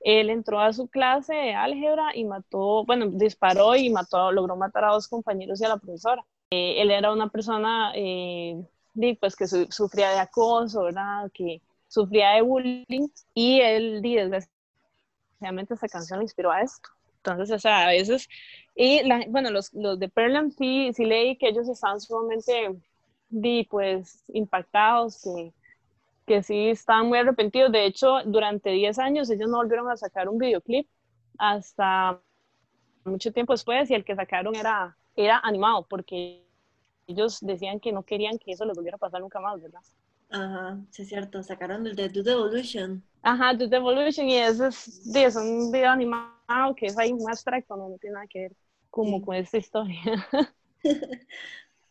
[0.00, 4.84] Él entró a su clase de álgebra y mató, bueno, disparó y mató, logró matar
[4.84, 6.24] a dos compañeros y a la profesora.
[6.50, 8.56] Eh, él era una persona eh,
[9.20, 11.30] pues que su, sufría de acoso, ¿verdad?
[11.34, 16.88] Que sufría de bullying y él, desgraciadamente, esa canción le inspiró a esto.
[17.18, 18.28] Entonces, o sea, a veces,
[18.74, 22.76] y la, bueno, los, los de Perlam sí, sí leí que ellos están sumamente,
[23.28, 25.54] di, pues, impactados, que,
[26.26, 27.72] que sí estaban muy arrepentidos.
[27.72, 30.88] De hecho, durante 10 años ellos no volvieron a sacar un videoclip
[31.38, 32.22] hasta
[33.04, 36.46] mucho tiempo después y el que sacaron era, era animado porque
[37.08, 39.80] ellos decían que no querían que eso les volviera a pasar nunca más, ¿verdad?
[40.30, 43.02] Ajá, sí es cierto, sacaron el de Do the Evolution.
[43.22, 47.28] Ajá, Do the Evolution y ese es, es un video animado que es ahí un
[47.28, 48.52] abstracto, no, no tiene nada que ver
[48.90, 49.22] como Sí.
[49.22, 50.00] con esta historia.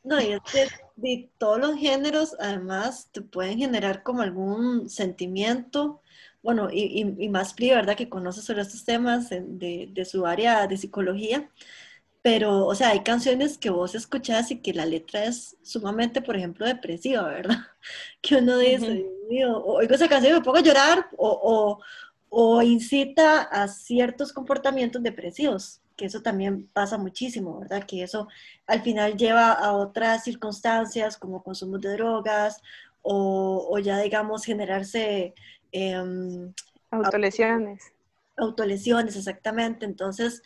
[0.06, 6.02] No, y es que de todos los géneros, además, te pueden generar como algún sentimiento,
[6.44, 7.98] bueno, y, y, y más Pli, ¿verdad?
[7.98, 11.50] Que conoce sobre estos temas de, su área de psicología,
[12.24, 16.38] pero, o sea, hay canciones que vos escuchás y que la letra es sumamente, por
[16.38, 17.58] ejemplo, depresiva, ¿verdad?
[18.22, 18.94] Que uno dice, Ujú.
[18.94, 21.80] Dios mío, o oigo esa canción y me pongo a llorar, o,
[22.30, 27.86] o, o incita a ciertos comportamientos depresivos, que eso también pasa muchísimo, ¿verdad?
[27.88, 28.28] Que eso
[28.68, 32.62] al final lleva a otras circunstancias como consumo de drogas
[33.02, 35.34] o, o ya, digamos, generarse
[35.72, 36.54] em,
[36.92, 37.94] Autolesiones.
[38.38, 39.86] autolesiones, exactamente.
[39.86, 40.42] Entonces,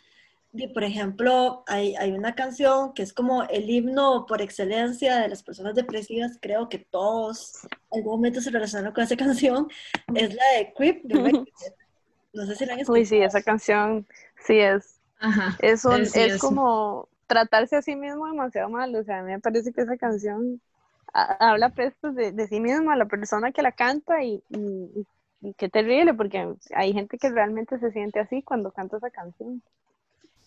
[0.74, 5.42] por ejemplo, hay, hay una canción que es como el himno por excelencia de las
[5.44, 7.54] personas depresivas, creo que todos
[7.92, 9.68] en algún momento se relacionaron con esa canción,
[10.14, 11.44] es la de Creep de.
[12.32, 13.22] No sé si la han Uy, sí, escuchado.
[13.22, 14.06] esa canción
[14.46, 15.56] sí es, Ajá.
[15.58, 19.40] es, un- es como tratarse a sí mismo demasiado mal, o sea, a mí me
[19.40, 20.60] parece que esa canción
[21.14, 25.06] ha- habla prestos de, de sí mismo a la persona que la canta y, y,
[25.42, 29.62] y qué terrible, porque hay gente que realmente se siente así cuando canta esa canción.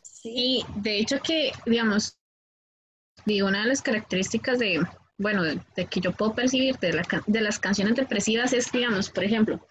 [0.04, 2.18] Sí, de hecho que, digamos,
[3.26, 4.82] digo, una de las características de,
[5.18, 9.66] bueno, de, que yo puedo percibir de, de las canciones depresivas es, digamos, por ejemplo,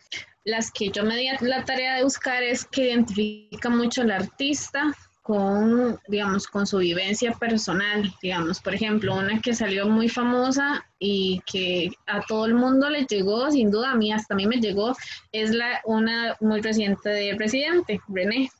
[0.45, 4.93] las que yo me di la tarea de buscar es que identifica mucho al artista
[5.23, 11.41] con, digamos, con su vivencia personal, digamos, por ejemplo, una que salió muy famosa y
[11.47, 14.57] que a todo el mundo le llegó, sin duda a mí, hasta a mí me
[14.61, 14.95] llegó,
[15.31, 18.51] es la, una muy reciente de Residente, René.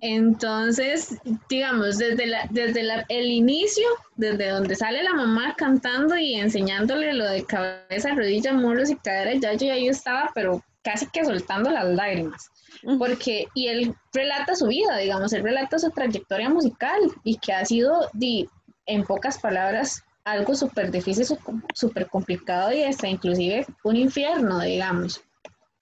[0.00, 1.16] Entonces,
[1.48, 7.14] digamos, desde, la, desde la- el inicio, desde donde sale la mamá cantando y enseñándole
[7.14, 11.70] lo de cabeza, rodilla, muslos y cadera, ya yo ahí estaba, pero casi que soltando
[11.70, 12.50] las lágrimas.
[12.98, 17.64] Porque, y él relata su vida, digamos, él relata su trayectoria musical y que ha
[17.64, 18.48] sido, di,
[18.86, 21.26] en pocas palabras, algo súper difícil,
[21.74, 25.22] súper complicado y hasta inclusive un infierno, digamos.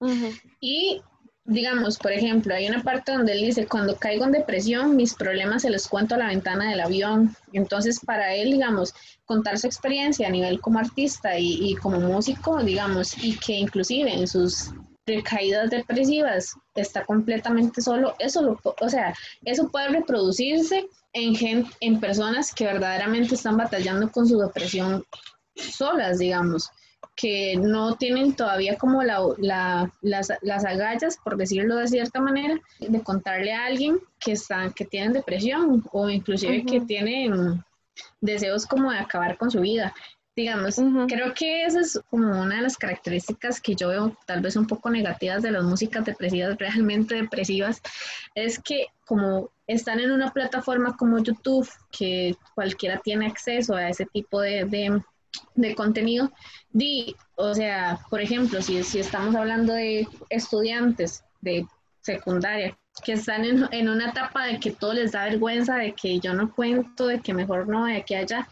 [0.00, 0.30] Ujú.
[0.60, 1.00] Y
[1.44, 5.62] digamos, por ejemplo, hay una parte donde él dice, cuando caigo en depresión, mis problemas
[5.62, 7.36] se los cuento a la ventana del avión.
[7.52, 12.62] Entonces, para él, digamos, contar su experiencia a nivel como artista y, y como músico,
[12.62, 14.72] digamos, y que inclusive en sus
[15.06, 21.98] recaídas depresivas está completamente solo, eso lo, o sea, eso puede reproducirse en, gen- en
[22.00, 25.04] personas que verdaderamente están batallando con su depresión
[25.56, 26.70] solas, digamos
[27.14, 32.58] que no tienen todavía como la, la- las, las agallas, por decirlo de cierta manera,
[32.78, 37.62] de contarle a alguien que, está, que tienen depresión o inclusive que tienen
[38.20, 39.92] deseos como de acabar con su vida.
[40.34, 40.76] Digamos,
[41.08, 44.66] creo que esa es como una de las características que yo veo tal vez un
[44.66, 47.82] poco negativas de las músicas depresivas, realmente depresivas,
[48.34, 54.06] es que como están en una plataforma como YouTube, que cualquiera tiene acceso a ese
[54.06, 55.02] tipo de, de,
[55.54, 56.32] de contenido,
[56.70, 61.66] di, o sea, por ejemplo, si, si estamos hablando de estudiantes de
[62.00, 66.20] secundaria que están en, en una etapa de que todo les da vergüenza, de que
[66.20, 68.48] yo no cuento, de que mejor no, de que haya,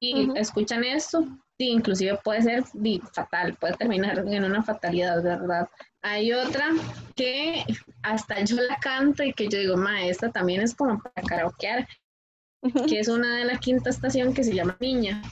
[0.00, 1.26] y escuchan esto,
[1.58, 2.64] di, inclusive puede ser
[3.12, 5.68] fatal, puede terminar en una fatalidad, ¿verdad?
[6.02, 6.70] Hay otra
[7.16, 7.64] que
[8.02, 11.88] hasta yo la canto y que yo digo, ma, esta también es como para karaokear,
[12.88, 15.22] que es una de la quinta estación que se llama Niña.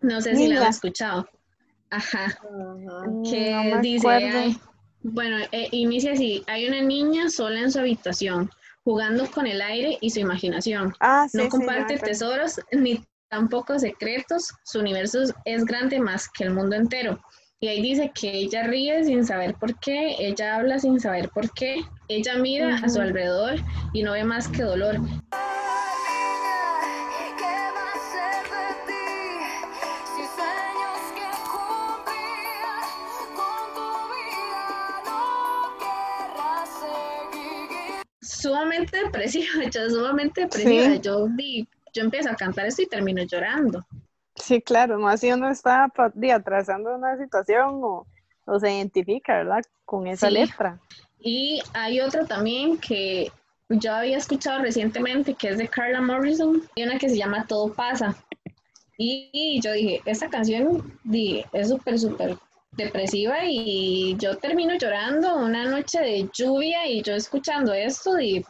[0.00, 1.26] No sé si la han escuchado.
[1.90, 2.38] Ajá,
[3.30, 4.58] que No dice, ay,
[5.02, 8.50] bueno, eh, inicia así, hay una niña sola en su habitación,
[8.82, 10.94] jugando con el aire y su imaginación.
[11.00, 16.50] Ah, sí, No comparte tesoros ni tampoco secretos, su universo es- grande más que el
[16.50, 17.20] mundo entero.
[17.60, 21.50] Y ahí dice que ella ríe sin saber por qué, ella habla sin saber por
[21.52, 21.76] qué,
[22.08, 23.54] ella mira a su alrededor
[23.92, 24.96] y no ve más que dolor.
[38.20, 41.00] Sumamente depresiva, yo sumamente depresiva, Sí.
[41.02, 43.84] yo, di- yo empiezo a cantar esto y termino llorando.
[44.34, 45.84] Sí, claro, más si uno está
[46.34, 48.06] atravesando una situación o,
[48.46, 49.62] o se identifica, ¿verdad?
[49.84, 50.34] Con esa Sí.
[50.34, 50.80] letra.
[51.20, 53.30] Y hay otra también que
[53.70, 57.72] yo había escuchado recientemente, que es de Carla Morrison, y una que se llama Todo
[57.72, 58.14] pasa.
[58.98, 62.36] Y, y yo dije, esta canción di, es súper, súper
[62.72, 68.44] depresiva y yo termino llorando una noche de lluvia y yo escuchando esto y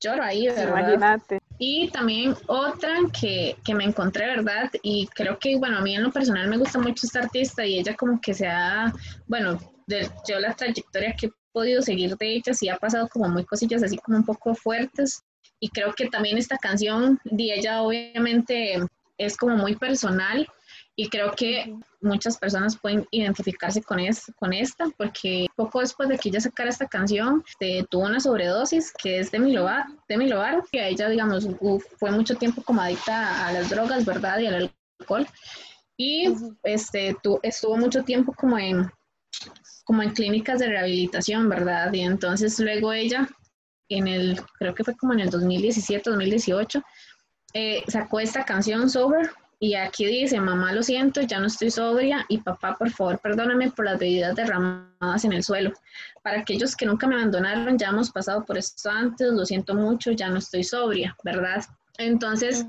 [0.00, 0.68] lloro ahí, ¿verdad?
[0.80, 1.38] Imagínate.
[1.58, 4.70] Y también otra que, que me encontré, ¿verdad?
[4.82, 7.78] Y creo que, bueno, a mí en lo personal me gusta mucho esta artista y
[7.78, 8.92] ella como que se ha,
[9.26, 13.28] bueno, de, yo la trayectoria que he podido seguir de ella, sí ha pasado como
[13.28, 15.22] muy cosillas así como un poco fuertes.
[15.60, 18.76] Y creo que también esta canción de ella obviamente
[19.18, 20.46] es como muy personal
[20.96, 26.18] y creo que muchas personas pueden identificarse con, es, con esta porque poco después de
[26.18, 30.64] que ella sacara esta canción este, tuvo una sobredosis que es Demi Lovato, Demi Lovato
[30.70, 31.48] que a ella digamos
[31.98, 34.38] fue mucho tiempo como adicta a las drogas, ¿verdad?
[34.38, 35.26] Y al alcohol
[35.96, 38.90] y este, tu, estuvo mucho tiempo como en,
[39.84, 41.92] como en clínicas de rehabilitación, ¿verdad?
[41.92, 43.28] Y entonces luego ella
[43.88, 46.82] en el, creo que fue como en el 2017, 2018,
[47.52, 52.26] eh, sacó esta canción Sober y aquí dice, mamá lo siento, ya no estoy sobria
[52.28, 55.72] y papá por favor perdóname por las bebidas derramadas en el suelo.
[56.22, 60.12] Para aquellos que nunca me abandonaron, ya hemos pasado por esto antes, lo siento mucho,
[60.12, 61.64] ya no estoy sobria, ¿verdad?
[61.98, 62.66] Entonces,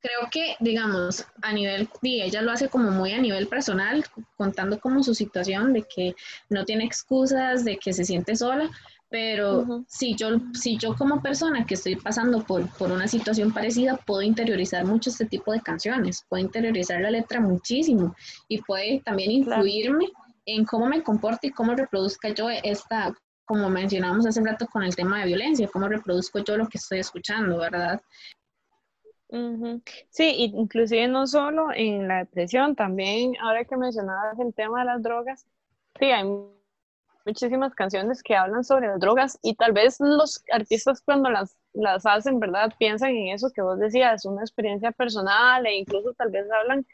[0.00, 4.04] creo que, digamos, a nivel, y ella lo hace como muy a nivel personal,
[4.36, 6.14] contando como su situación de que
[6.48, 8.70] no tiene excusas, de que se siente sola,
[9.10, 13.96] pero si yo, si yo como persona que estoy pasando por, por una situación parecida,
[14.06, 18.14] puedo interiorizar mucho este tipo de canciones, puedo interiorizar la letra muchísimo
[18.48, 19.66] y puede también Claro.
[19.66, 20.06] influirme
[20.46, 23.12] en cómo me comporte y cómo reproduzca yo esta,
[23.44, 27.00] como mencionamos hace rato con el tema de violencia, cómo reproduzco yo lo que estoy
[27.00, 28.00] escuchando, ¿verdad?
[30.08, 35.02] Sí, inclusive no solo en la depresión, también ahora que mencionabas el tema de las
[35.02, 35.46] drogas,
[35.98, 36.24] sí, hay
[37.26, 42.06] muchísimas canciones que hablan sobre las drogas y tal vez los artistas cuando las, las
[42.06, 42.72] hacen, ¿verdad?
[42.78, 46.86] Piensan en eso que vos decías, una experiencia personal e incluso tal vez hablan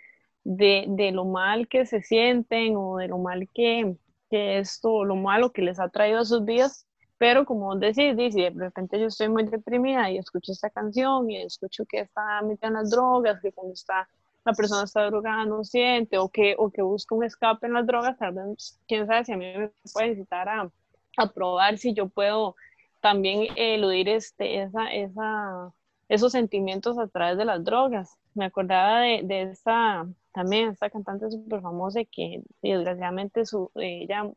[0.44, 3.96] de, de lo mal que se sienten o de lo mal que,
[4.30, 6.86] que esto, lo malo que les ha traído a sus vidas.
[7.18, 11.30] Pero como vos decís, dice, de repente yo estoy muy deprimida y escucho esta canción
[11.30, 14.06] y escucho que está metida en las drogas, que cuando está
[14.46, 17.84] la persona está drogada no siente o que, o que busca un escape en las
[17.84, 20.70] drogas, tal vez, quién sabe si a mí me puede incitar a,
[21.16, 22.54] a probar si yo puedo
[23.00, 25.72] también eludir este, esa, esa,
[26.08, 28.16] esos sentimientos a través de las drogas.
[28.34, 34.30] Me acordaba de, de esta, también esta cantante súper famosa que desgraciadamente su, ella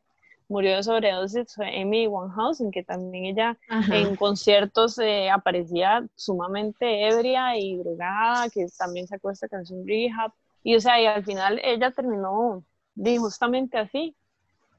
[0.50, 3.96] murió de sobredosis, fue Amy Winehouse, que también ella Ajá.
[3.96, 10.34] en conciertos eh, aparecía sumamente ebria y drogada, que también sacó esta canción Rehab,
[10.64, 12.64] y o sea, y al final ella terminó
[13.20, 14.16] justamente así.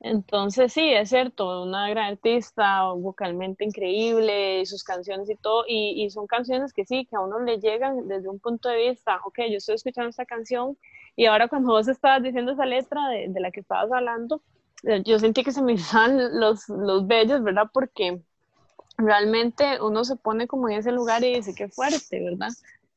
[0.03, 6.11] Entonces sí, es cierto, una gran artista, vocalmente increíble, sus canciones y todo, y, y
[6.11, 9.41] son canciones que sí, que a uno le llegan desde un punto de vista, ok,
[9.51, 10.77] yo estoy escuchando esta canción,
[11.17, 14.43] y ahora cuando vos estabas diciendo esa letra de, de la que estabas hablando,
[15.05, 17.71] yo sentí que se me izaban los, los vellos, ¿verdad?
[17.73, 18.21] Porque
[18.97, 22.51] realmente uno se pone como en ese lugar y dice, qué fuerte, ¿verdad?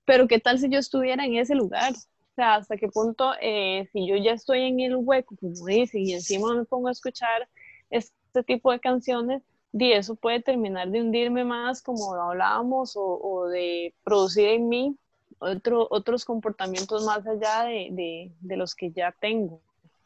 [0.06, 1.94] Pero qué tal si yo estuviera en ese lugar?
[1.94, 6.00] O sea, hasta qué punto, eh, si yo ya estoy en el hueco, como dice,
[6.00, 7.48] y encima me pongo a escuchar
[7.90, 13.48] este tipo de canciones, y eso puede terminar de hundirme más, como hablábamos, o, o
[13.48, 14.96] de producir en mí
[15.40, 19.62] otro, otros comportamientos más allá de, de, de los que ya tengo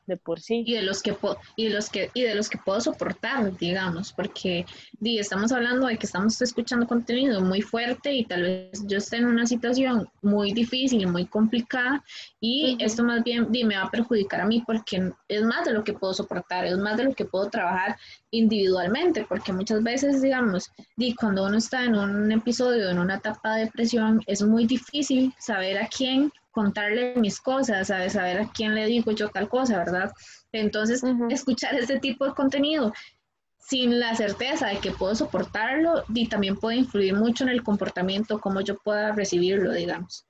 [0.07, 0.63] de por sí.
[0.65, 3.55] y de los que po- y de los que y de los que puedo soportar
[3.57, 4.65] digamos porque
[4.99, 9.17] di, estamos hablando de que estamos escuchando contenido muy fuerte y tal vez yo esté
[9.17, 12.03] en una situación muy difícil y muy complicada
[12.39, 15.73] y esto más bien di, me va a perjudicar a mí porque es más de
[15.73, 17.97] lo que puedo soportar es más de lo que puedo trabajar
[18.31, 23.55] individualmente porque muchas veces digamos di, cuando uno está en un episodio en una etapa
[23.55, 28.13] de depresión es muy difícil saber a quién contarle mis cosas, ¿sabes?
[28.13, 30.11] Saber a quién le digo yo tal cosa, ¿verdad?
[30.51, 31.27] Entonces, Ujú.
[31.29, 32.91] escuchar este tipo de contenido
[33.59, 38.39] sin la certeza de que puedo soportarlo y también puede influir mucho en el comportamiento,
[38.39, 40.25] cómo yo pueda recibirlo, digamos.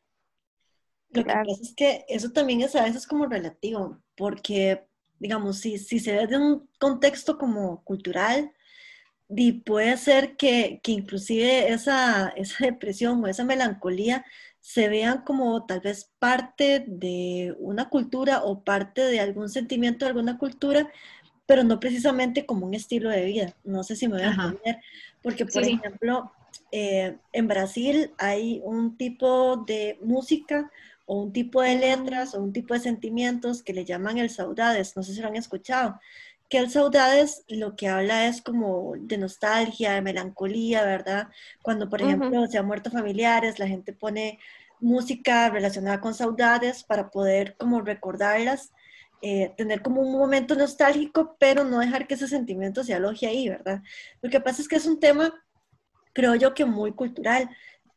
[1.12, 4.86] Lo que pasa es que eso también es a veces como relativo, porque,
[5.20, 8.52] digamos, si, si se ve de un contexto como cultural,
[9.30, 14.26] di, puede ser que, que inclusive esa, esa depresión o esa melancolía
[14.68, 20.09] se vean como tal vez parte de una cultura o parte de algún sentimiento de
[20.09, 20.91] alguna cultura,
[21.45, 23.55] pero no precisamente como un estilo de vida.
[23.63, 24.82] No sé si me voy a entender,
[25.24, 25.80] porque por sí.
[25.82, 26.34] ejemplo,
[26.74, 30.70] eh, en Brasil hay un tipo de música
[31.05, 34.97] o un tipo de letras o un tipo de sentimientos que le llaman el saudades,
[34.97, 35.97] no sé si lo han escuchado,
[36.50, 41.28] que el saudades lo que habla es como de nostalgia, de melancolía, ¿verdad?
[41.62, 44.39] Cuando, por ejemplo, se han muerto familiares, la gente pone
[44.80, 48.72] música relacionada con saudades para poder como recordarlas,
[49.22, 53.50] eh, tener como un momento nostálgico, pero no dejar que ese sentimiento se aloje ahí,
[53.50, 53.82] ¿verdad?
[54.22, 55.34] Lo que pasa es que es un tema,
[56.14, 57.50] creo yo, que muy cultural,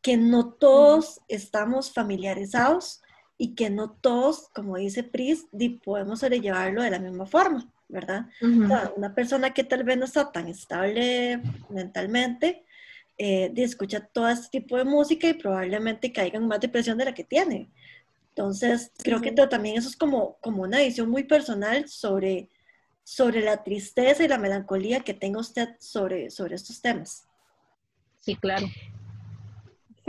[0.03, 3.03] que no todos estamos familiarizados
[3.37, 5.47] y que no todos, como dice Pris,
[5.83, 8.27] podemos sobrellevarlo de la misma forma, ¿verdad?
[8.41, 8.65] Ujú.
[8.65, 12.65] O sea, una persona que tal vez no está tan estable mentalmente,
[13.19, 17.15] eh, escucha todo este tipo de música y probablemente caiga en más depresión de la
[17.15, 17.71] que tiene.
[18.31, 22.49] Entonces, creo que también eso es como, como una visión muy personal sobre,
[23.05, 27.27] sobre la tristeza y la melancolía que tenga usted sobre, sobre estos temas.
[28.21, 28.67] Sí, claro.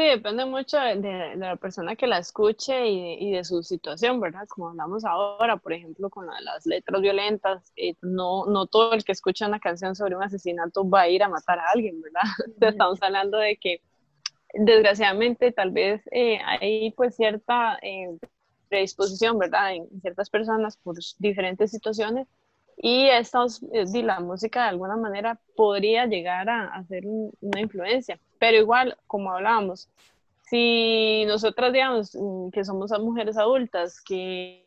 [0.01, 3.61] Sí, depende mucho de, de la persona que la escuche y de, y de su
[3.61, 4.47] situación, ¿verdad?
[4.47, 9.03] Como hablamos ahora, por ejemplo, con la- las letras violentas, eh, no, no todo el
[9.03, 12.21] que escucha una canción sobre un asesinato va a ir a matar a alguien, ¿verdad?
[12.61, 13.81] Estamos hablando de que
[14.53, 18.09] desgraciadamente tal vez eh, hay pues cierta eh,
[18.69, 19.75] predisposición, ¿verdad?
[19.75, 22.27] En ciertas personas por diferentes situaciones
[22.77, 27.61] y estos, eh, la música de alguna manera podría llegar a, a ser un- una
[27.61, 29.87] influencia, pero igual, como hablábamos,
[30.49, 34.65] si nosotras, digamos, mm, que somos mujeres adultas, que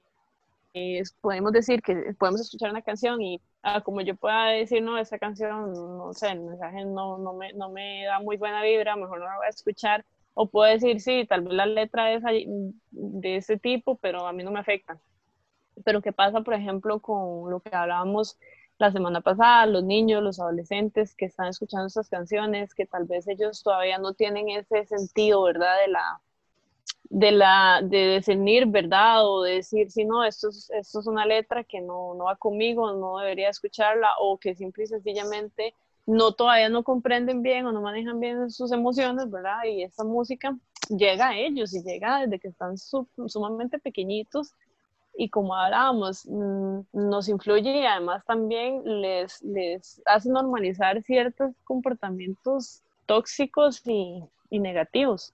[0.75, 4.97] eh, podemos decir que podemos escuchar una canción y ah, como yo pueda decir, no,
[4.97, 8.95] esa canción, no sé, el mensaje no, no, me, no me da muy buena vibra,
[8.95, 10.05] mejor no la voy a escuchar,
[10.35, 14.33] o puedo decir, sí, tal vez la letra es mm, de ese tipo, pero a
[14.33, 15.01] mí no me afecta.
[15.85, 18.39] Pero ¿qué pasa, por ejemplo, con lo que hablábamos
[18.87, 23.27] la semana pasada, los niños, los adolescentes que están escuchando estas canciones, que tal vez
[23.29, 25.77] ellos todavía no tienen ese sentido, ¿verdad?
[25.87, 26.21] De la,
[27.11, 31.27] de la de discernir verdad o de decir si no esto es, esto es una
[31.27, 35.75] letra que no, no va conmigo no debería escucharla o que simple y sencillamente
[36.07, 40.57] no todavía no comprenden bien o no manejan bien sus emociones verdad y esta música
[40.89, 44.53] llega a ellos y llega desde que están su- sumamente pequeñitos
[45.17, 52.83] y como hablábamos, mm, nos influye y además también les, les hace normalizar ciertos comportamientos
[53.07, 55.33] tóxicos y, y negativos.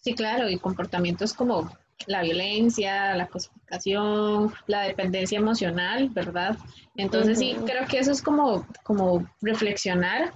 [0.00, 1.70] Sí, claro, y comportamientos como
[2.06, 6.56] la violencia, la cosificación, la dependencia emocional, ¿verdad?
[6.96, 10.32] Entonces sí, creo que eso es como, como reflexionar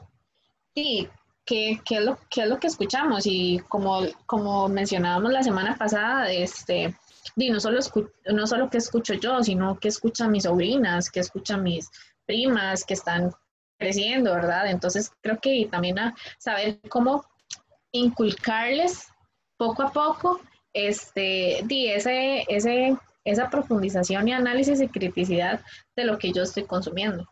[0.74, 1.08] y
[1.44, 5.76] qué, qué es lo, qué es lo que escuchamos y como, como mencionábamos la semana
[5.76, 6.94] pasada, este,
[7.36, 11.62] no solo, escu- no solo que escucho yo, sino que escuchan mis sobrinas, que escuchan
[11.62, 11.90] mis
[12.26, 13.32] primas que están
[13.78, 14.70] creciendo, ¿verdad?
[14.70, 17.24] Entonces creo que también a saber cómo
[17.92, 19.08] inculcarles
[19.56, 20.40] poco a poco
[20.72, 25.60] este, di, ese, ese, esa profundización y análisis y criticidad
[25.96, 27.28] de lo que yo estoy consumiendo.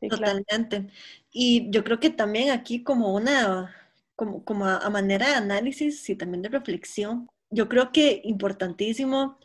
[0.00, 0.38] Sí, claro.
[0.38, 0.92] Totalmente.
[1.32, 3.74] Y yo creo que también aquí como una,
[4.14, 9.38] como, como a, a manera de análisis y también de reflexión, yo creo que importantísimo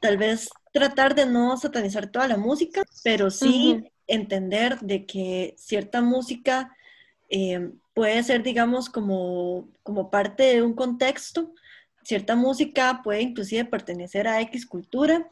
[0.00, 3.90] tal vez tratar de no satanizar toda la música, pero sí Ujú.
[4.06, 6.76] entender de que cierta música
[7.28, 11.54] eh, puede ser, digamos, como, como parte de un contexto.
[12.02, 15.28] Cierta música puede inclusive pertenecer a X cultura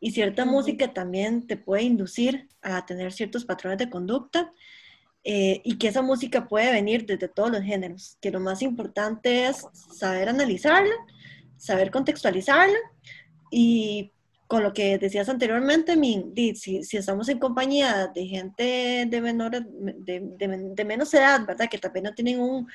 [0.00, 0.52] y cierta Ujú.
[0.52, 4.52] música también te puede inducir a tener ciertos patrones de conducta
[5.24, 9.46] eh, y que esa música puede venir desde todos los géneros, que lo más importante
[9.46, 10.94] es saber analizarla,
[11.64, 12.76] saber contextualizarla
[13.50, 14.10] y
[14.46, 15.96] con lo que decías anteriormente,
[16.54, 21.68] si, si estamos en compañía de gente de, menor, de, de- de menos edad, ¿verdad?
[21.70, 22.68] Que también no tienen un,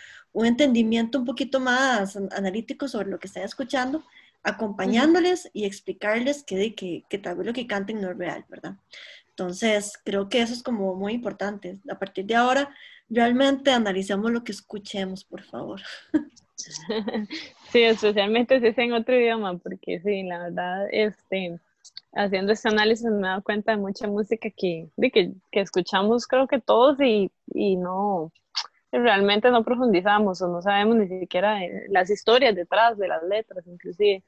[0.46, 4.04] entendimiento un poquito más an- analítico sobre lo que están escuchando,
[4.44, 8.76] acompañándoles y explicarles que, que, que tal vez lo que canten no es real, ¿verdad?
[9.30, 11.78] Entonces, creo que eso es como muy importante.
[11.90, 12.76] A partir de ahora,
[13.10, 15.82] realmente analicemos lo que escuchemos, por favor.
[17.72, 21.60] Sí, especialmente si es en otro idioma, porque sí, la verdad, este,
[22.14, 26.60] haciendo este análisis me he dado cuenta de mucha música que, que, escuchamos creo que
[26.60, 28.32] todos y, y no,
[28.92, 33.66] realmente no profundizamos o no sabemos ni siquiera eh, las historias detrás de las letras,
[33.68, 34.24] inclusive.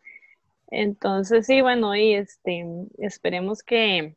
[0.67, 2.65] Entonces, sí, bueno, y este,
[2.99, 4.15] esperemos que,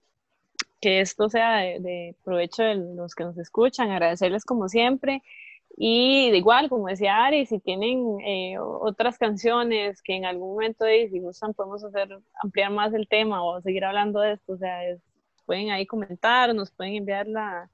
[0.80, 5.22] que esto sea de provecho de los que nos escuchan, agradecerles como siempre.
[5.76, 10.86] Y de igual, como decía Ari, si tienen eh, otras canciones que en algún momento,
[10.86, 14.56] eh, si gustan, podemos hacer, ampliar más el tema o seguir hablando de esto, o
[14.56, 15.00] sea, es-
[15.46, 17.68] pueden ahí comentar, nos pueden enviar la,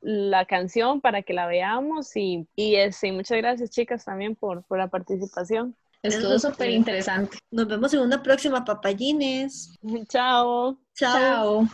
[0.00, 4.78] la canción para que la veamos y, y este, muchas gracias chicas también por, por
[4.78, 5.76] la participación.
[6.02, 7.38] Estuvo súper interesante.
[7.50, 9.76] Nos vemos en una próxima, papayines.
[10.08, 10.76] Chao.
[10.94, 11.66] Chao.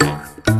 [0.00, 0.57] Chao.